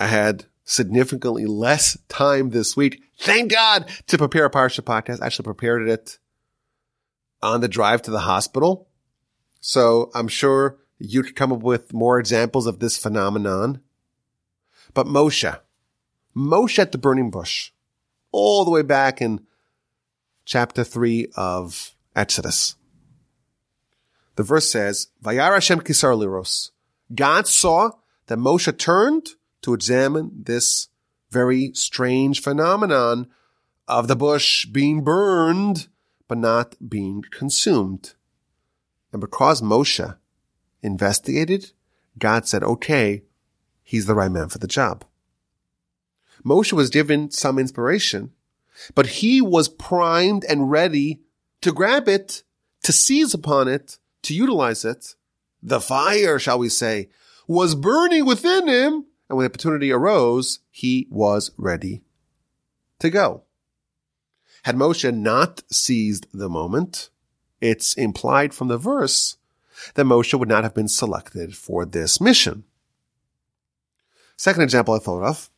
[0.00, 3.02] I had significantly less time this week.
[3.18, 5.22] Thank God to prepare a Parsha podcast.
[5.22, 6.18] I actually prepared it
[7.42, 8.88] on the drive to the hospital.
[9.60, 13.80] So I'm sure you could come up with more examples of this phenomenon.
[14.92, 15.58] But Moshe,
[16.36, 17.72] Moshe at the burning bush,
[18.32, 19.46] all the way back in
[20.44, 22.76] chapter three of Exodus.
[24.36, 26.70] The verse says, Vayar Hashem kisar liros.
[27.14, 27.92] God saw
[28.26, 29.30] that Moshe turned
[29.62, 30.88] to examine this
[31.30, 33.28] very strange phenomenon
[33.86, 35.88] of the bush being burned,
[36.28, 38.14] but not being consumed.
[39.12, 40.16] And because Moshe
[40.84, 41.72] investigated,
[42.18, 43.24] God said, okay,
[43.82, 45.04] he's the right man for the job.
[46.44, 48.32] Moshe was given some inspiration,
[48.94, 51.22] but he was primed and ready
[51.62, 52.42] to grab it,
[52.82, 55.14] to seize upon it, to utilize it.
[55.62, 57.08] The fire, shall we say,
[57.48, 59.06] was burning within him.
[59.28, 62.02] And when the opportunity arose, he was ready
[62.98, 63.44] to go.
[64.64, 67.08] Had Moshe not seized the moment,
[67.60, 69.38] it's implied from the verse
[69.94, 72.64] that Moshe would not have been selected for this mission.
[74.36, 75.50] Second example I thought of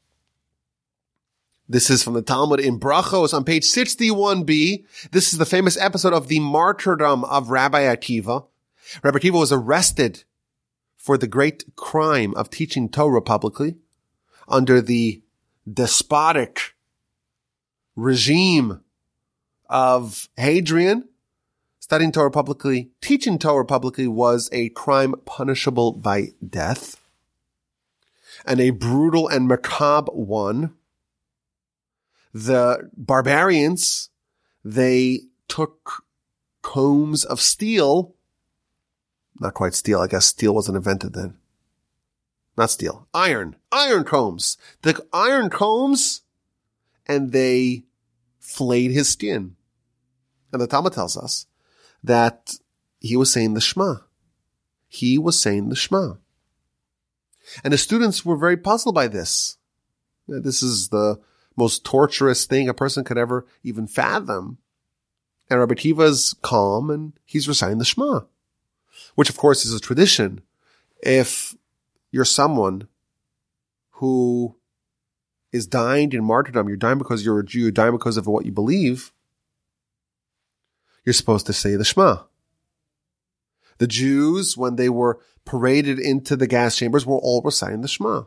[1.68, 4.84] this is from the Talmud in Brachos on page 61b.
[5.10, 8.46] This is the famous episode of the martyrdom of Rabbi Akiva.
[9.02, 10.22] Rabbi Akiva was arrested
[10.96, 13.76] for the great crime of teaching Torah publicly
[14.46, 15.22] under the
[15.70, 16.74] despotic
[17.96, 18.80] regime
[19.68, 21.08] of Hadrian.
[21.86, 27.00] Studying Torah publicly, teaching Torah publicly was a crime punishable by death
[28.44, 30.74] and a brutal and macabre one
[32.34, 34.10] the barbarians,
[34.64, 36.02] they took
[36.60, 38.16] combs of steel,
[39.38, 41.36] not quite steel, I guess steel wasn't invented then.
[42.58, 44.58] Not steel, iron, iron combs.
[44.82, 46.22] The iron combs
[47.06, 47.84] and they
[48.40, 49.54] flayed his skin.
[50.52, 51.46] And the Talmud tells us
[52.06, 52.54] that
[53.00, 53.96] he was saying the Shema.
[54.88, 56.14] He was saying the Shema.
[57.62, 59.58] And the students were very puzzled by this.
[60.26, 61.20] This is the
[61.56, 64.58] most torturous thing a person could ever even fathom.
[65.48, 68.22] And Rabbi Akiva is calm and he's reciting the Shema,
[69.14, 70.40] which of course is a tradition.
[71.02, 71.54] If
[72.10, 72.88] you're someone
[73.92, 74.56] who
[75.52, 78.44] is dying in martyrdom, you're dying because you're a Jew, you're dying because of what
[78.44, 79.12] you believe,
[81.06, 82.24] you're supposed to say the Shema.
[83.78, 88.24] The Jews, when they were paraded into the gas chambers, were all reciting the Shema.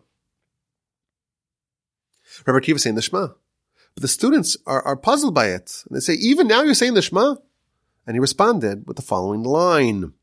[2.46, 3.28] Rabbi Akiva saying the Shema.
[3.96, 5.84] But the students are, are puzzled by it.
[5.90, 7.36] And they say, even now you're saying the Shema?
[8.08, 10.14] And he responded with the following line.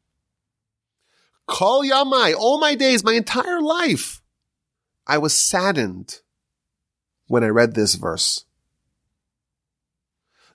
[1.47, 4.23] Kol Yamai, all my days, my entire life,
[5.07, 6.21] I was saddened
[7.27, 8.47] when I read this verse.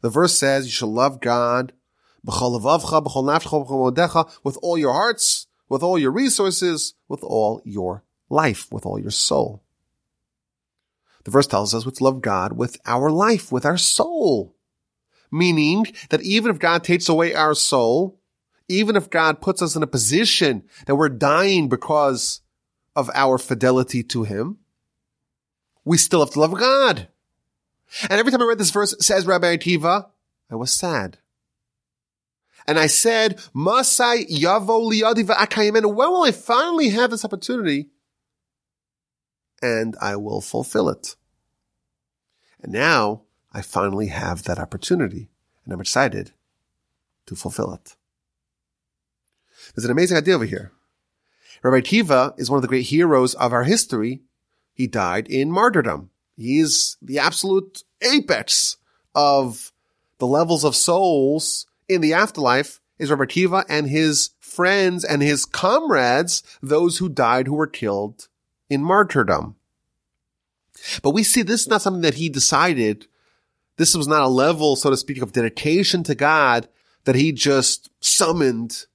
[0.02, 1.74] The verse says you shall love God
[2.24, 2.42] with
[4.62, 9.64] all your hearts, with all your resources, with all your life, with all your soul.
[11.24, 14.56] The verse tells us to love God with our life, with our soul.
[15.32, 18.20] Meaning that even if God takes away our soul,
[18.68, 22.42] even if God puts us in a position that we're dying because
[22.96, 24.58] of our fidelity to Him,
[25.86, 27.08] we still have to love God.
[28.04, 30.10] And every time I read this verse, says Rabbi Akiva,
[30.50, 31.18] I was sad.
[32.67, 35.93] And I said, Masai yavo liyadi v'akayimen.
[35.93, 37.89] When will I finally have this opportunity?
[39.62, 41.15] And I will fulfill it.
[42.62, 43.21] And now
[43.54, 45.30] I finally have that opportunity
[45.65, 46.32] and I'm excited
[47.28, 47.95] to fulfill it.
[49.76, 50.71] There's an amazing idea over here.
[51.63, 54.21] Rabbi Akiva is one of the great heroes of our history.
[54.74, 56.10] He died in martyrdom.
[56.36, 58.78] He is the absolute apex
[59.13, 59.71] of
[60.17, 65.46] the levels of souls in the afterlife is Rabbi Akiva and his friends and his
[65.46, 68.28] comrades, those who died who were killed
[68.70, 69.56] in martyrdom.
[71.02, 73.08] But we see this is not something that he decided.
[73.78, 76.68] This was not a level, so to speak, of dedication to God
[77.04, 78.86] that he just summoned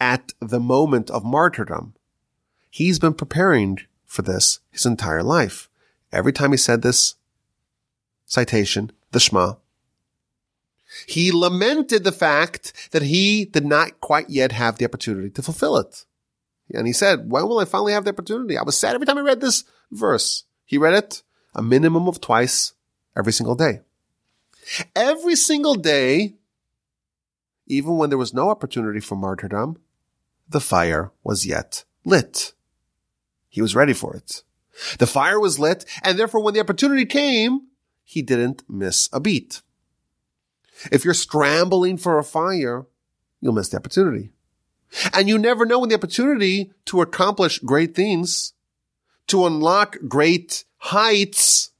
[0.00, 1.94] at the moment of martyrdom.
[2.70, 5.68] He's been preparing for this his entire life.
[6.10, 7.14] Every time he said this
[8.26, 9.54] citation, the Shema,
[11.06, 15.76] he lamented the fact that he did not quite yet have the opportunity to fulfill
[15.76, 16.04] it.
[16.74, 18.56] And he said, when will I finally have the opportunity?
[18.56, 20.44] I was sad every time I read this verse.
[20.64, 21.22] He read it
[21.54, 22.72] a minimum of twice
[23.16, 23.80] every single day.
[24.96, 26.34] Every single day,
[27.66, 29.78] even when there was no opportunity for martyrdom,
[30.48, 32.52] the fire was yet lit.
[33.48, 34.42] He was ready for it.
[34.98, 37.68] The fire was lit, and therefore when the opportunity came,
[38.04, 39.62] he didn't miss a beat.
[40.90, 42.86] If you're scrambling for a fire,
[43.40, 44.30] you'll miss the opportunity.
[45.12, 48.52] And you never know when the opportunity to accomplish great things,
[49.28, 51.70] to unlock great heights,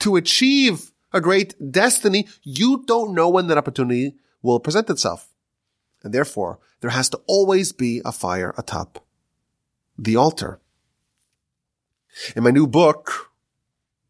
[0.00, 5.28] to achieve a great destiny, you don't know when that opportunity will present itself.
[6.02, 9.04] And therefore, there has to always be a fire atop
[9.96, 10.58] the altar.
[12.34, 13.32] In my new book,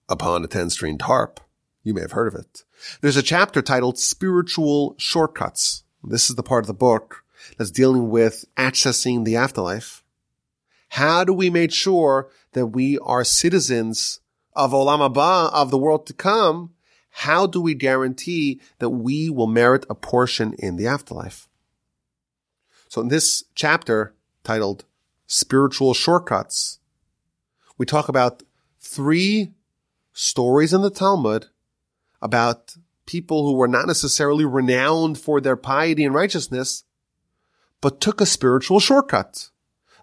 [0.08, 1.40] Upon a Ten-Stringed Harp,
[1.82, 2.64] you may have heard of it.
[3.00, 5.84] There's a chapter titled Spiritual Shortcuts.
[6.02, 7.24] This is the part of the book
[7.58, 10.02] that's dealing with accessing the afterlife.
[10.90, 14.20] How do we make sure that we are citizens
[14.54, 16.72] of Olam Haba, of the world to come,
[17.10, 21.48] how do we guarantee that we will merit a portion in the afterlife?
[22.88, 24.14] So in this chapter
[24.44, 24.84] titled
[25.26, 26.78] Spiritual Shortcuts,
[27.78, 28.42] we talk about
[28.80, 29.52] three
[30.12, 31.48] stories in the Talmud
[32.22, 36.84] about people who were not necessarily renowned for their piety and righteousness,
[37.80, 39.50] but took a spiritual shortcut.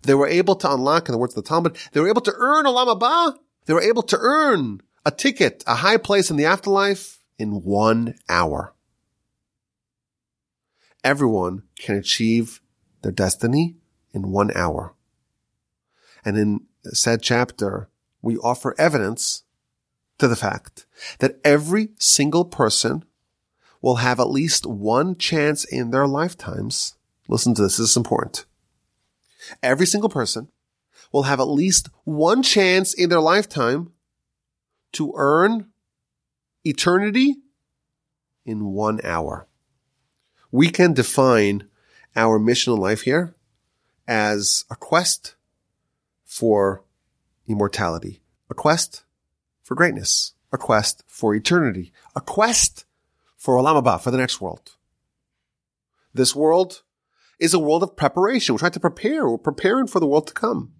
[0.03, 2.33] They were able to unlock, in the words of the Talmud, they were able to
[2.37, 6.45] earn Olam Haba they were able to earn a ticket, a high place in the
[6.45, 8.73] afterlife in one hour.
[11.03, 12.61] Everyone can achieve
[13.03, 13.77] their destiny
[14.11, 14.95] in one hour.
[16.25, 17.89] And in said chapter,
[18.23, 19.43] we offer evidence
[20.19, 20.85] to the fact
[21.19, 23.03] that every single person
[23.81, 26.95] will have at least one chance in their lifetimes.
[27.27, 27.77] Listen to this.
[27.77, 28.45] This is important.
[29.63, 30.49] Every single person
[31.11, 33.91] will have at least one chance in their lifetime
[34.91, 35.69] to earn
[36.63, 37.37] eternity
[38.45, 39.47] in one hour.
[40.51, 41.67] We can define
[42.15, 43.35] our mission in life here
[44.07, 45.35] as a quest
[46.25, 46.83] for
[47.47, 49.03] immortality, a quest
[49.69, 52.85] for greatness, a quest for eternity, a quest
[53.37, 54.71] for Olam for the next world.
[56.11, 56.81] This world
[57.39, 58.55] is a world of preparation.
[58.55, 59.29] We're trying to prepare.
[59.29, 60.71] We're preparing for the world to come.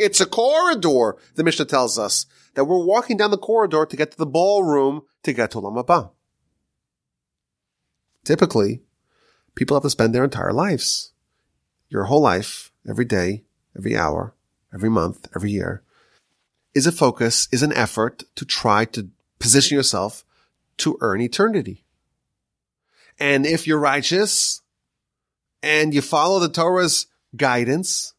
[0.00, 4.10] It's a corridor, the Mishnah tells us, that we're walking down the corridor to get
[4.10, 6.10] to the ballroom to get to Olam.
[8.24, 8.82] Typically,
[9.54, 11.12] people have to spend their entire lives,
[11.88, 13.44] your whole life, every day,
[13.78, 14.34] every hour,
[14.74, 15.84] every month, every year,
[16.74, 19.08] is a focus, is an effort to try to
[19.38, 20.24] position yourself
[20.78, 21.84] to earn eternity.
[23.18, 24.62] And if you're righteous
[25.62, 27.06] and you follow the Torah's
[27.36, 28.14] guidance,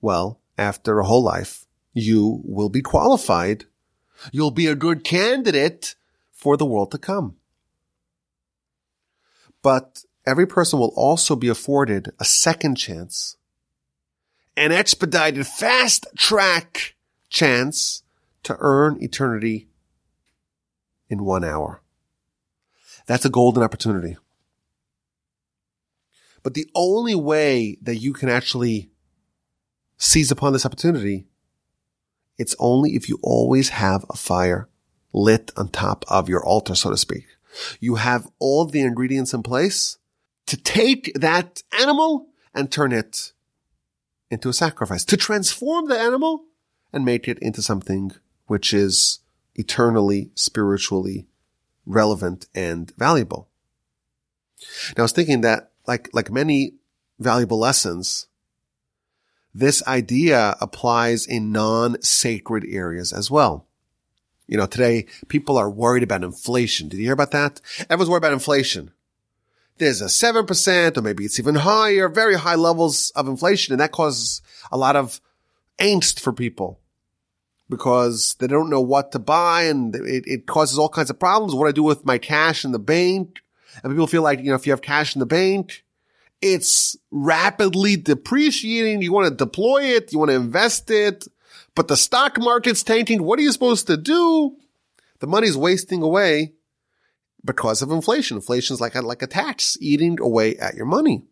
[0.00, 3.64] well, after a whole life, you will be qualified.
[4.32, 5.94] You'll be a good candidate
[6.32, 7.36] for the world to come.
[9.62, 13.36] But every person will also be afforded a second chance,
[14.56, 16.94] an expedited fast track
[17.28, 18.02] chance
[18.44, 19.68] to earn eternity
[21.08, 21.82] in one hour.
[23.06, 24.16] That's a golden opportunity.
[26.42, 28.90] But the only way that you can actually
[29.96, 31.26] seize upon this opportunity,
[32.38, 34.68] it's only if you always have a fire
[35.12, 37.26] lit on top of your altar, so to speak.
[37.80, 39.98] You have all the ingredients in place
[40.46, 43.32] to take that animal and turn it
[44.30, 46.44] into a sacrifice, to transform the animal
[46.92, 48.12] and make it into something
[48.46, 49.20] which is
[49.54, 51.26] eternally, spiritually
[51.86, 53.48] relevant and valuable.
[54.96, 56.74] Now I was thinking that like, like many
[57.18, 58.26] valuable lessons,
[59.54, 63.66] this idea applies in non-sacred areas as well.
[64.46, 66.88] You know, today people are worried about inflation.
[66.88, 67.60] Did you hear about that?
[67.90, 68.92] Everyone's worried about inflation.
[69.78, 73.72] There's a 7% or maybe it's even higher, very high levels of inflation.
[73.72, 75.20] And that causes a lot of
[75.78, 76.80] angst for people
[77.68, 81.54] because they don't know what to buy and it, it causes all kinds of problems.
[81.54, 83.40] What I do with my cash in the bank?
[83.82, 85.84] And people feel like, you know, if you have cash in the bank,
[86.40, 89.02] it's rapidly depreciating.
[89.02, 90.12] You want to deploy it.
[90.12, 91.26] You want to invest it,
[91.74, 93.22] but the stock market's tanking.
[93.22, 94.56] What are you supposed to do?
[95.20, 96.54] The money's wasting away
[97.44, 98.36] because of inflation.
[98.36, 101.24] Inflation's like a, like a tax eating away at your money.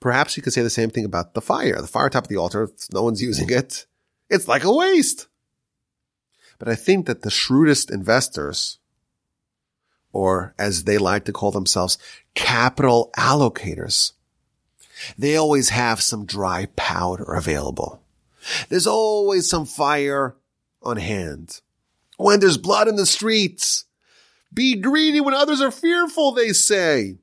[0.00, 1.80] Perhaps you could say the same thing about the fire.
[1.80, 3.58] The fire top of the altar, no one's using mm.
[3.58, 3.86] it.
[4.30, 5.28] It's like a waste.
[6.58, 8.78] But I think that the shrewdest investors,
[10.12, 11.98] or as they like to call themselves,
[12.34, 14.12] capital allocators,
[15.18, 18.02] they always have some dry powder available.
[18.68, 20.36] There's always some fire
[20.82, 21.60] on hand.
[22.16, 23.84] When there's blood in the streets,
[24.52, 27.18] be greedy when others are fearful, they say.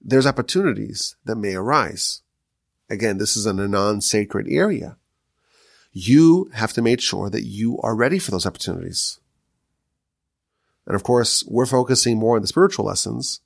[0.00, 2.22] There's opportunities that may arise.
[2.88, 4.96] Again, this is in a non-sacred area.
[5.92, 9.18] You have to make sure that you are ready for those opportunities.
[10.86, 13.40] And of course, we're focusing more on the spiritual lessons,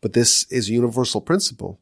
[0.00, 1.80] but this is a universal principle.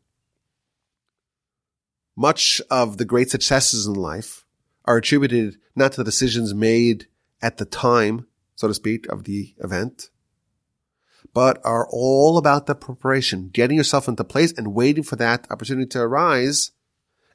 [2.17, 4.45] Much of the great successes in life
[4.87, 7.07] are attributed not to the decisions made
[7.43, 10.09] at the time, so to speak, of the event,
[11.37, 15.87] but are all about the preparation, getting yourself into place and waiting for that opportunity
[15.87, 16.71] to arise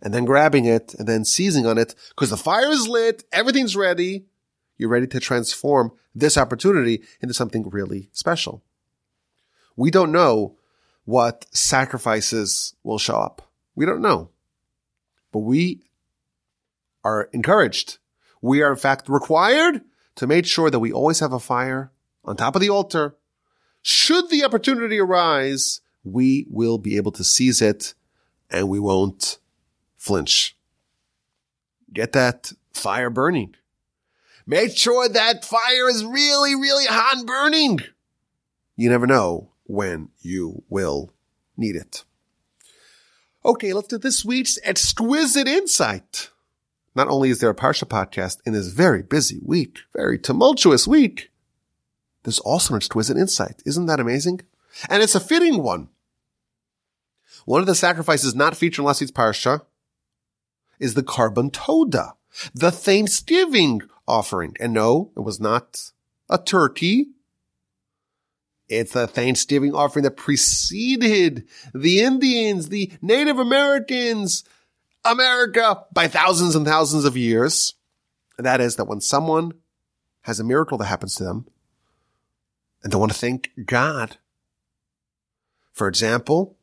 [0.02, 3.76] and then grabbing it and then seizing on it because the fire is lit, everything's
[3.76, 4.26] ready.
[4.76, 8.64] You're ready to transform this opportunity into something really special.
[9.76, 10.58] We don't know
[11.06, 13.52] what sacrifices will show up.
[13.76, 14.32] We don't know,
[15.32, 15.84] but we
[17.04, 18.00] are encouraged.
[18.42, 19.82] We are in fact required
[20.16, 21.92] to make sure that we always have a fire
[22.26, 23.16] on top of the altar.
[23.82, 27.94] Should the opportunity arise, we will be able to seize it
[28.50, 29.40] and we won't
[29.98, 30.56] flinch.
[31.94, 33.56] Get that fire burning.
[34.46, 37.80] Make sure that fire is really, really hot and burning.
[38.76, 41.14] You never know when you will
[41.58, 42.04] need it.
[43.44, 46.30] Okay, let's do this week's exquisite insight.
[46.94, 51.31] Not only is there a Parsha podcast in this very busy week, very tumultuous week,
[52.24, 53.62] there's also an exquisite insight.
[53.66, 54.42] Isn't that amazing?
[54.90, 55.90] And it's a fitting one.
[57.46, 59.62] One of the sacrifices not featured in last week's Parsha
[60.80, 62.14] is the Korban Toda,
[62.54, 64.56] the Thanksgiving offering.
[64.60, 65.92] And no, it was not
[66.30, 67.08] a turkey.
[68.68, 74.44] It's a Thanksgiving offering that preceded the Indians, the Native Americans,
[75.04, 77.74] America by thousands and thousands of years.
[78.38, 79.54] And that is that when someone
[80.22, 81.48] has a miracle that happens to them
[82.84, 84.18] and they want to thank God.
[85.72, 86.58] For example,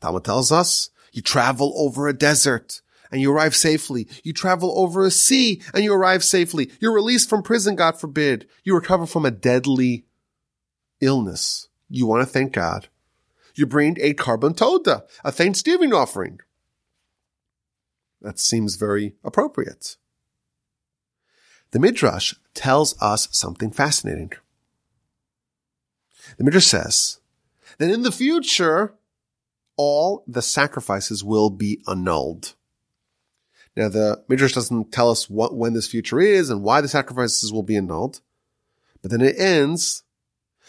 [0.00, 2.80] Talmud tells us you travel over a desert
[3.10, 4.08] and you arrive safely.
[4.24, 6.70] You travel over a sea and you arrive safely.
[6.80, 8.48] You're released from prison, God forbid.
[8.64, 10.06] You recover from a deadly
[11.00, 11.68] illness.
[11.88, 12.88] You want to thank God.
[13.54, 16.40] You bring a korban toda, a thanksgiving offering.
[18.22, 19.96] That seems very appropriate.
[21.72, 24.32] The Midrash tells us something fascinating.
[26.36, 27.20] The Midrash says
[27.78, 28.94] that in the future,
[29.76, 32.54] all the sacrifices will be annulled.
[33.76, 37.52] Now, the Midrash doesn't tell us what, when this future is and why the sacrifices
[37.52, 38.20] will be annulled.
[39.00, 40.04] But then it ends,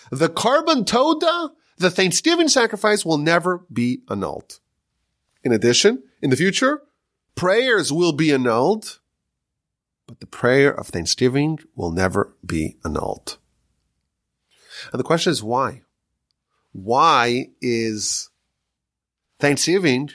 [0.10, 4.60] the korban toda, the Thanksgiving sacrifice will never be annulled.
[5.44, 6.82] In addition, in the future,
[7.36, 9.00] prayers will be annulled,
[10.08, 13.38] but the prayer of Thanksgiving will never be annulled.
[14.92, 15.82] And the question is why?
[16.72, 18.30] Why is
[19.40, 20.10] Thanksgiving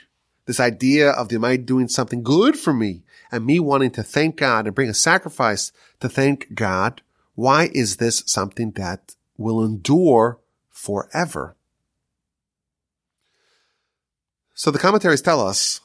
[0.45, 4.37] this idea of the Almighty doing something good for me and me wanting to thank
[4.37, 7.01] God and bring a sacrifice to thank God?
[7.35, 10.39] Why is this something that will endure
[10.69, 11.55] forever?
[14.53, 15.79] So the commentaries tell us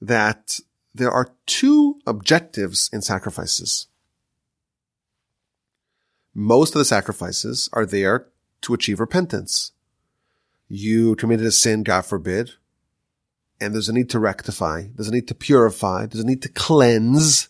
[0.00, 0.60] that
[0.94, 3.88] there are two objectives in sacrifices.
[6.34, 8.26] Most of the sacrifices are there
[8.62, 9.72] to achieve repentance.
[10.68, 12.52] You committed a sin, God forbid,
[13.60, 16.48] and there's a need to rectify, there's a need to purify, there's a need to
[16.48, 17.48] cleanse,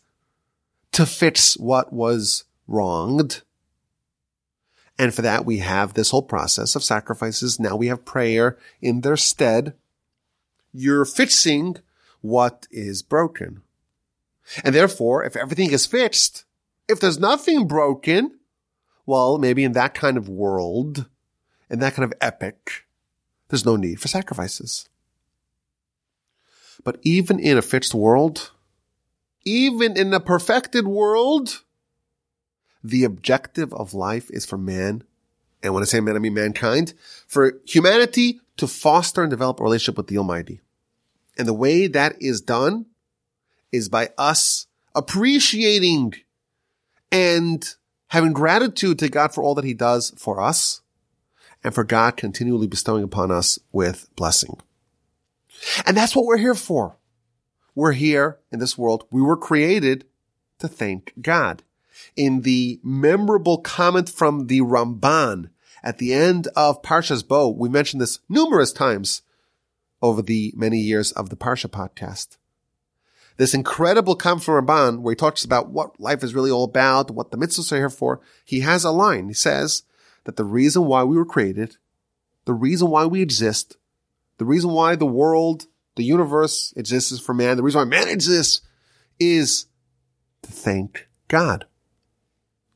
[0.93, 3.43] to fix what was wronged.
[4.99, 7.59] And for that, we have this whole process of sacrifices.
[7.59, 9.75] Now we have prayer in their stead.
[10.73, 11.77] You're fixing
[12.21, 13.63] what is broken.
[14.65, 16.45] And therefore, if everything is fixed,
[16.89, 18.39] if there's nothing broken,
[19.07, 21.09] well, maybe in that kind of world,
[21.71, 22.87] in that kind of epic,
[23.49, 24.89] there's no need for sacrifices.
[26.85, 28.51] But even in a fixed world,
[29.45, 31.63] even in a perfected world,
[32.83, 35.05] the objective of life is for man,
[35.63, 36.95] and when I say man, I mean mankind,
[37.27, 40.61] for humanity to foster and develop a relationship with the Almighty.
[41.39, 42.87] And the way that is done
[43.71, 46.15] is by us appreciating
[47.11, 47.75] and
[48.13, 50.83] having gratitude to God for all that he does for us
[51.65, 54.61] and for God continually bestowing upon us with blessing.
[55.87, 56.99] And that's what we're here for.
[57.75, 59.07] We're here in this world.
[59.11, 60.05] We were created
[60.59, 61.63] to thank God.
[62.15, 65.49] In the memorable comment from the Ramban
[65.83, 69.23] at the end of Parshas Bo, we mentioned this numerous times
[70.03, 72.37] over the many years of the Parsha podcast.
[73.43, 77.33] This incredible from Ramban where he talks about what life is really all about, what
[77.33, 78.21] the mitzvahs are here for.
[78.45, 79.27] He has a line.
[79.27, 79.83] He says
[80.23, 81.77] that the reason why we were created,
[82.45, 83.77] the reason why we exist,
[84.39, 85.67] the reason why the world,
[85.97, 88.61] the universe exists for man, the reason why man exists
[89.19, 89.67] is
[90.43, 91.65] to thank God,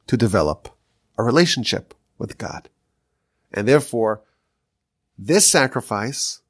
[0.09, 0.77] to develop
[1.17, 2.69] a relationship with God.
[3.53, 4.25] And therefore,
[5.17, 6.41] this sacrifice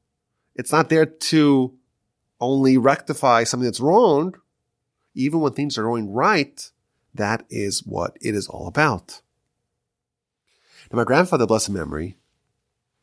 [0.54, 1.74] it's not there to
[2.40, 4.34] only rectify something that's wrong.
[5.14, 6.70] Even when things are going right,
[7.14, 9.22] that is what it is all about.
[10.90, 12.16] Now, my grandfather, blessed memory,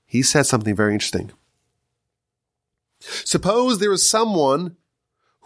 [0.05, 1.31] he said something very interesting.
[2.99, 4.77] Suppose there is someone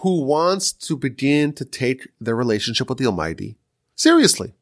[0.02, 3.58] who wants to begin to take their relationship with the Almighty
[3.96, 4.54] seriously.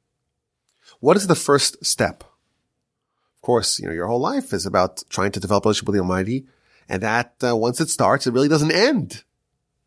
[0.99, 2.23] What is the first step?
[2.23, 5.95] Of course, you know, your whole life is about trying to develop a relationship with
[5.95, 6.45] the Almighty.
[6.87, 9.23] And that, uh, once it starts, it really doesn't end.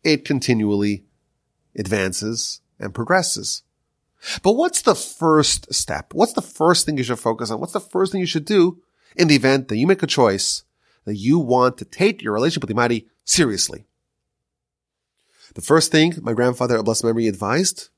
[0.03, 1.05] It continually
[1.76, 3.62] advances and progresses.
[4.42, 6.12] But what's the first step?
[6.12, 7.61] What's the first thing you should focus on?
[7.61, 8.82] What's the first thing you should do
[9.16, 10.64] in the event that you make a choice
[11.05, 13.86] that you want to take your relationship with the Almighty seriously?
[15.55, 17.90] The first thing my grandfather, a blessed memory, advised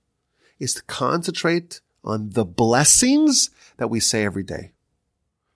[0.58, 4.72] is to concentrate on the blessings that we say every day.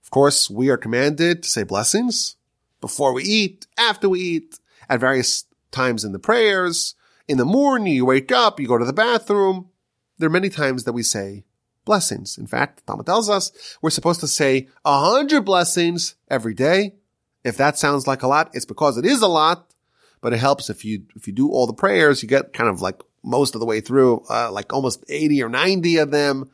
[0.03, 2.37] Of course, we are commanded to say blessings
[2.85, 4.59] before we eat, after we eat,
[4.91, 6.95] at various times in the prayers.
[7.27, 9.71] In the morning, you wake up, you go to the bathroom.
[10.19, 11.45] There are many times that we say
[11.87, 12.37] blessings.
[12.37, 16.97] In fact, Talmud tells us we're supposed to say a hundred blessings every day.
[17.43, 19.73] If that sounds like a lot, it's because it is a lot,
[20.21, 22.83] but it helps if you, if you do all the prayers, you get kind of
[22.83, 26.51] like most of the way through, uh, like almost 80 or 90 of them.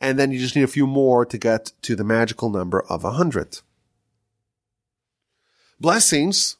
[0.00, 3.04] And then you just need a few more to get to the magical number of
[3.04, 3.60] a hundred.
[5.80, 6.56] Blessings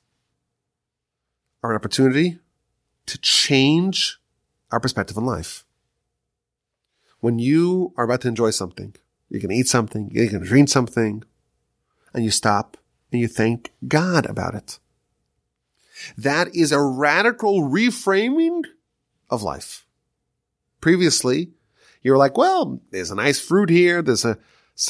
[1.62, 2.38] are an opportunity
[3.06, 4.18] to change
[4.70, 5.64] our perspective on life.
[7.20, 8.94] When you are about to enjoy something,
[9.30, 11.22] you can eat something, you can drink something,
[12.12, 12.76] and you stop
[13.10, 14.78] and you thank God about it.
[16.18, 18.64] That is a radical reframing
[19.30, 19.86] of life.
[20.80, 21.52] Previously,
[22.02, 24.02] you were like, well, there's a nice fruit here.
[24.02, 24.38] There's a,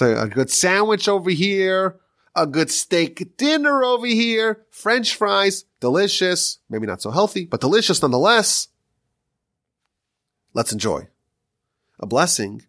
[0.01, 2.01] a good sandwich over here,
[2.37, 8.03] a good steak dinner over here, French fries, delicious, maybe not so healthy, but delicious
[8.03, 8.69] nonetheless.
[10.53, 11.09] Let's enjoy.
[12.01, 12.63] A blessing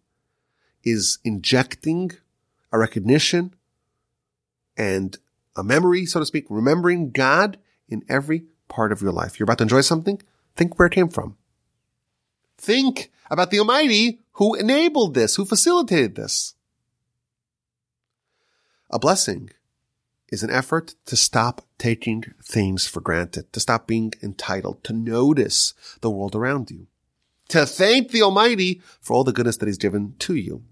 [0.84, 2.12] is injecting
[2.72, 3.54] a recognition
[4.76, 5.16] and
[5.56, 7.58] a memory, so to speak, remembering God
[7.88, 9.38] in every part of your life.
[9.38, 10.20] You're about to enjoy something?
[10.54, 11.36] Think where it came from.
[12.58, 16.54] Think about the Almighty who enabled this, who facilitated this.
[18.90, 19.50] A blessing
[20.28, 25.74] is an effort to stop taking things for granted, to stop being entitled, to notice
[26.00, 26.86] the world around you,
[27.48, 30.62] to thank the Almighty for all the goodness that He's given to you.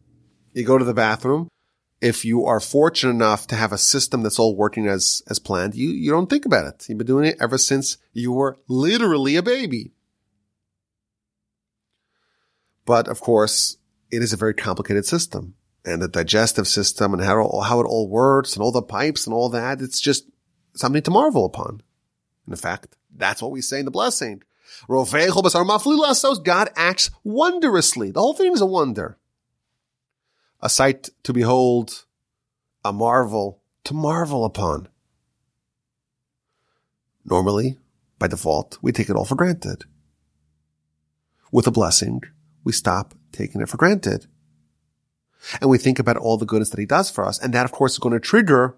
[0.52, 1.48] You go to the bathroom.
[2.00, 5.74] If you are fortunate enough to have a system that's all working as, as planned,
[5.74, 6.88] you, you don't think about it.
[6.88, 9.92] You've been doing it ever since you were literally a baby.
[12.84, 13.78] But of course,
[14.10, 15.54] it is a very complicated system
[15.84, 19.34] and the digestive system and how, how it all works and all the pipes and
[19.34, 19.80] all that.
[19.80, 20.26] It's just
[20.74, 21.82] something to marvel upon.
[22.48, 24.42] In fact, that's what we say in the blessing.
[26.38, 28.10] God acts wondrously.
[28.10, 29.18] The whole thing is a wonder.
[30.60, 32.06] A sight to behold,
[32.84, 34.88] a marvel to marvel upon.
[37.24, 37.78] Normally,
[38.18, 39.84] by default, we take it all for granted.
[41.52, 42.22] With a blessing,
[42.64, 44.26] we stop taking it for granted.
[45.60, 47.38] And we think about all the goodness that he does for us.
[47.38, 48.76] And that, of course, is going to trigger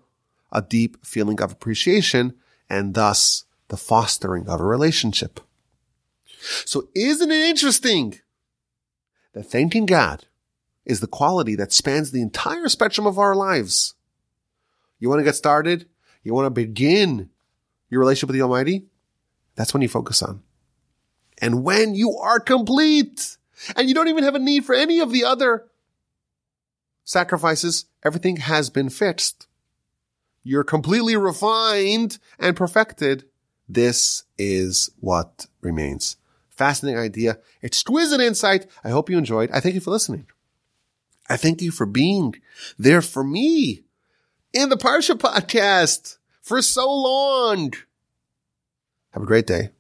[0.53, 2.35] a deep feeling of appreciation
[2.69, 5.41] and thus the fostering of a relationship.
[6.65, 8.21] So isn't it interesting
[9.33, 10.27] that thanking God
[10.85, 13.95] is the quality that spans the entire spectrum of our lives?
[14.99, 15.87] You want to get started?
[16.23, 17.31] You want to begin
[17.91, 18.87] your relationship with the Almighty?
[19.57, 20.43] That's when you focus on.
[21.39, 23.37] And when you are complete,
[23.75, 25.67] and you don't even have a need for any of the other
[27.07, 27.87] sacrifices.
[28.05, 29.47] Everything has been fixed.
[30.43, 33.25] You're completely refined and perfected.
[33.67, 36.17] This is what remains.
[36.51, 37.39] Fascinating idea.
[37.63, 38.67] Exquisite insight.
[38.85, 39.51] I hope you enjoyed.
[39.51, 40.27] I thank you for listening.
[41.29, 42.37] I thank you for being
[42.79, 43.83] there for me
[44.53, 47.73] in the Parsha podcast for so long.
[49.11, 49.71] Have a great day.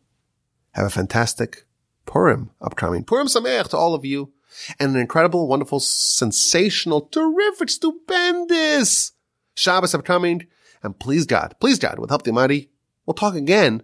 [0.72, 1.64] Have a fantastic
[2.05, 3.05] Purim upcoming.
[3.05, 4.33] Purim Sameach to all of you.
[4.78, 9.12] And an incredible, wonderful, sensational, terrific, stupendous
[9.54, 10.46] Shabbos upcoming.
[10.82, 12.70] And please God, please God, with help of the Almighty,
[13.04, 13.82] we'll talk again.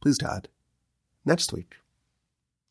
[0.00, 0.48] Please God,
[1.24, 1.81] next week.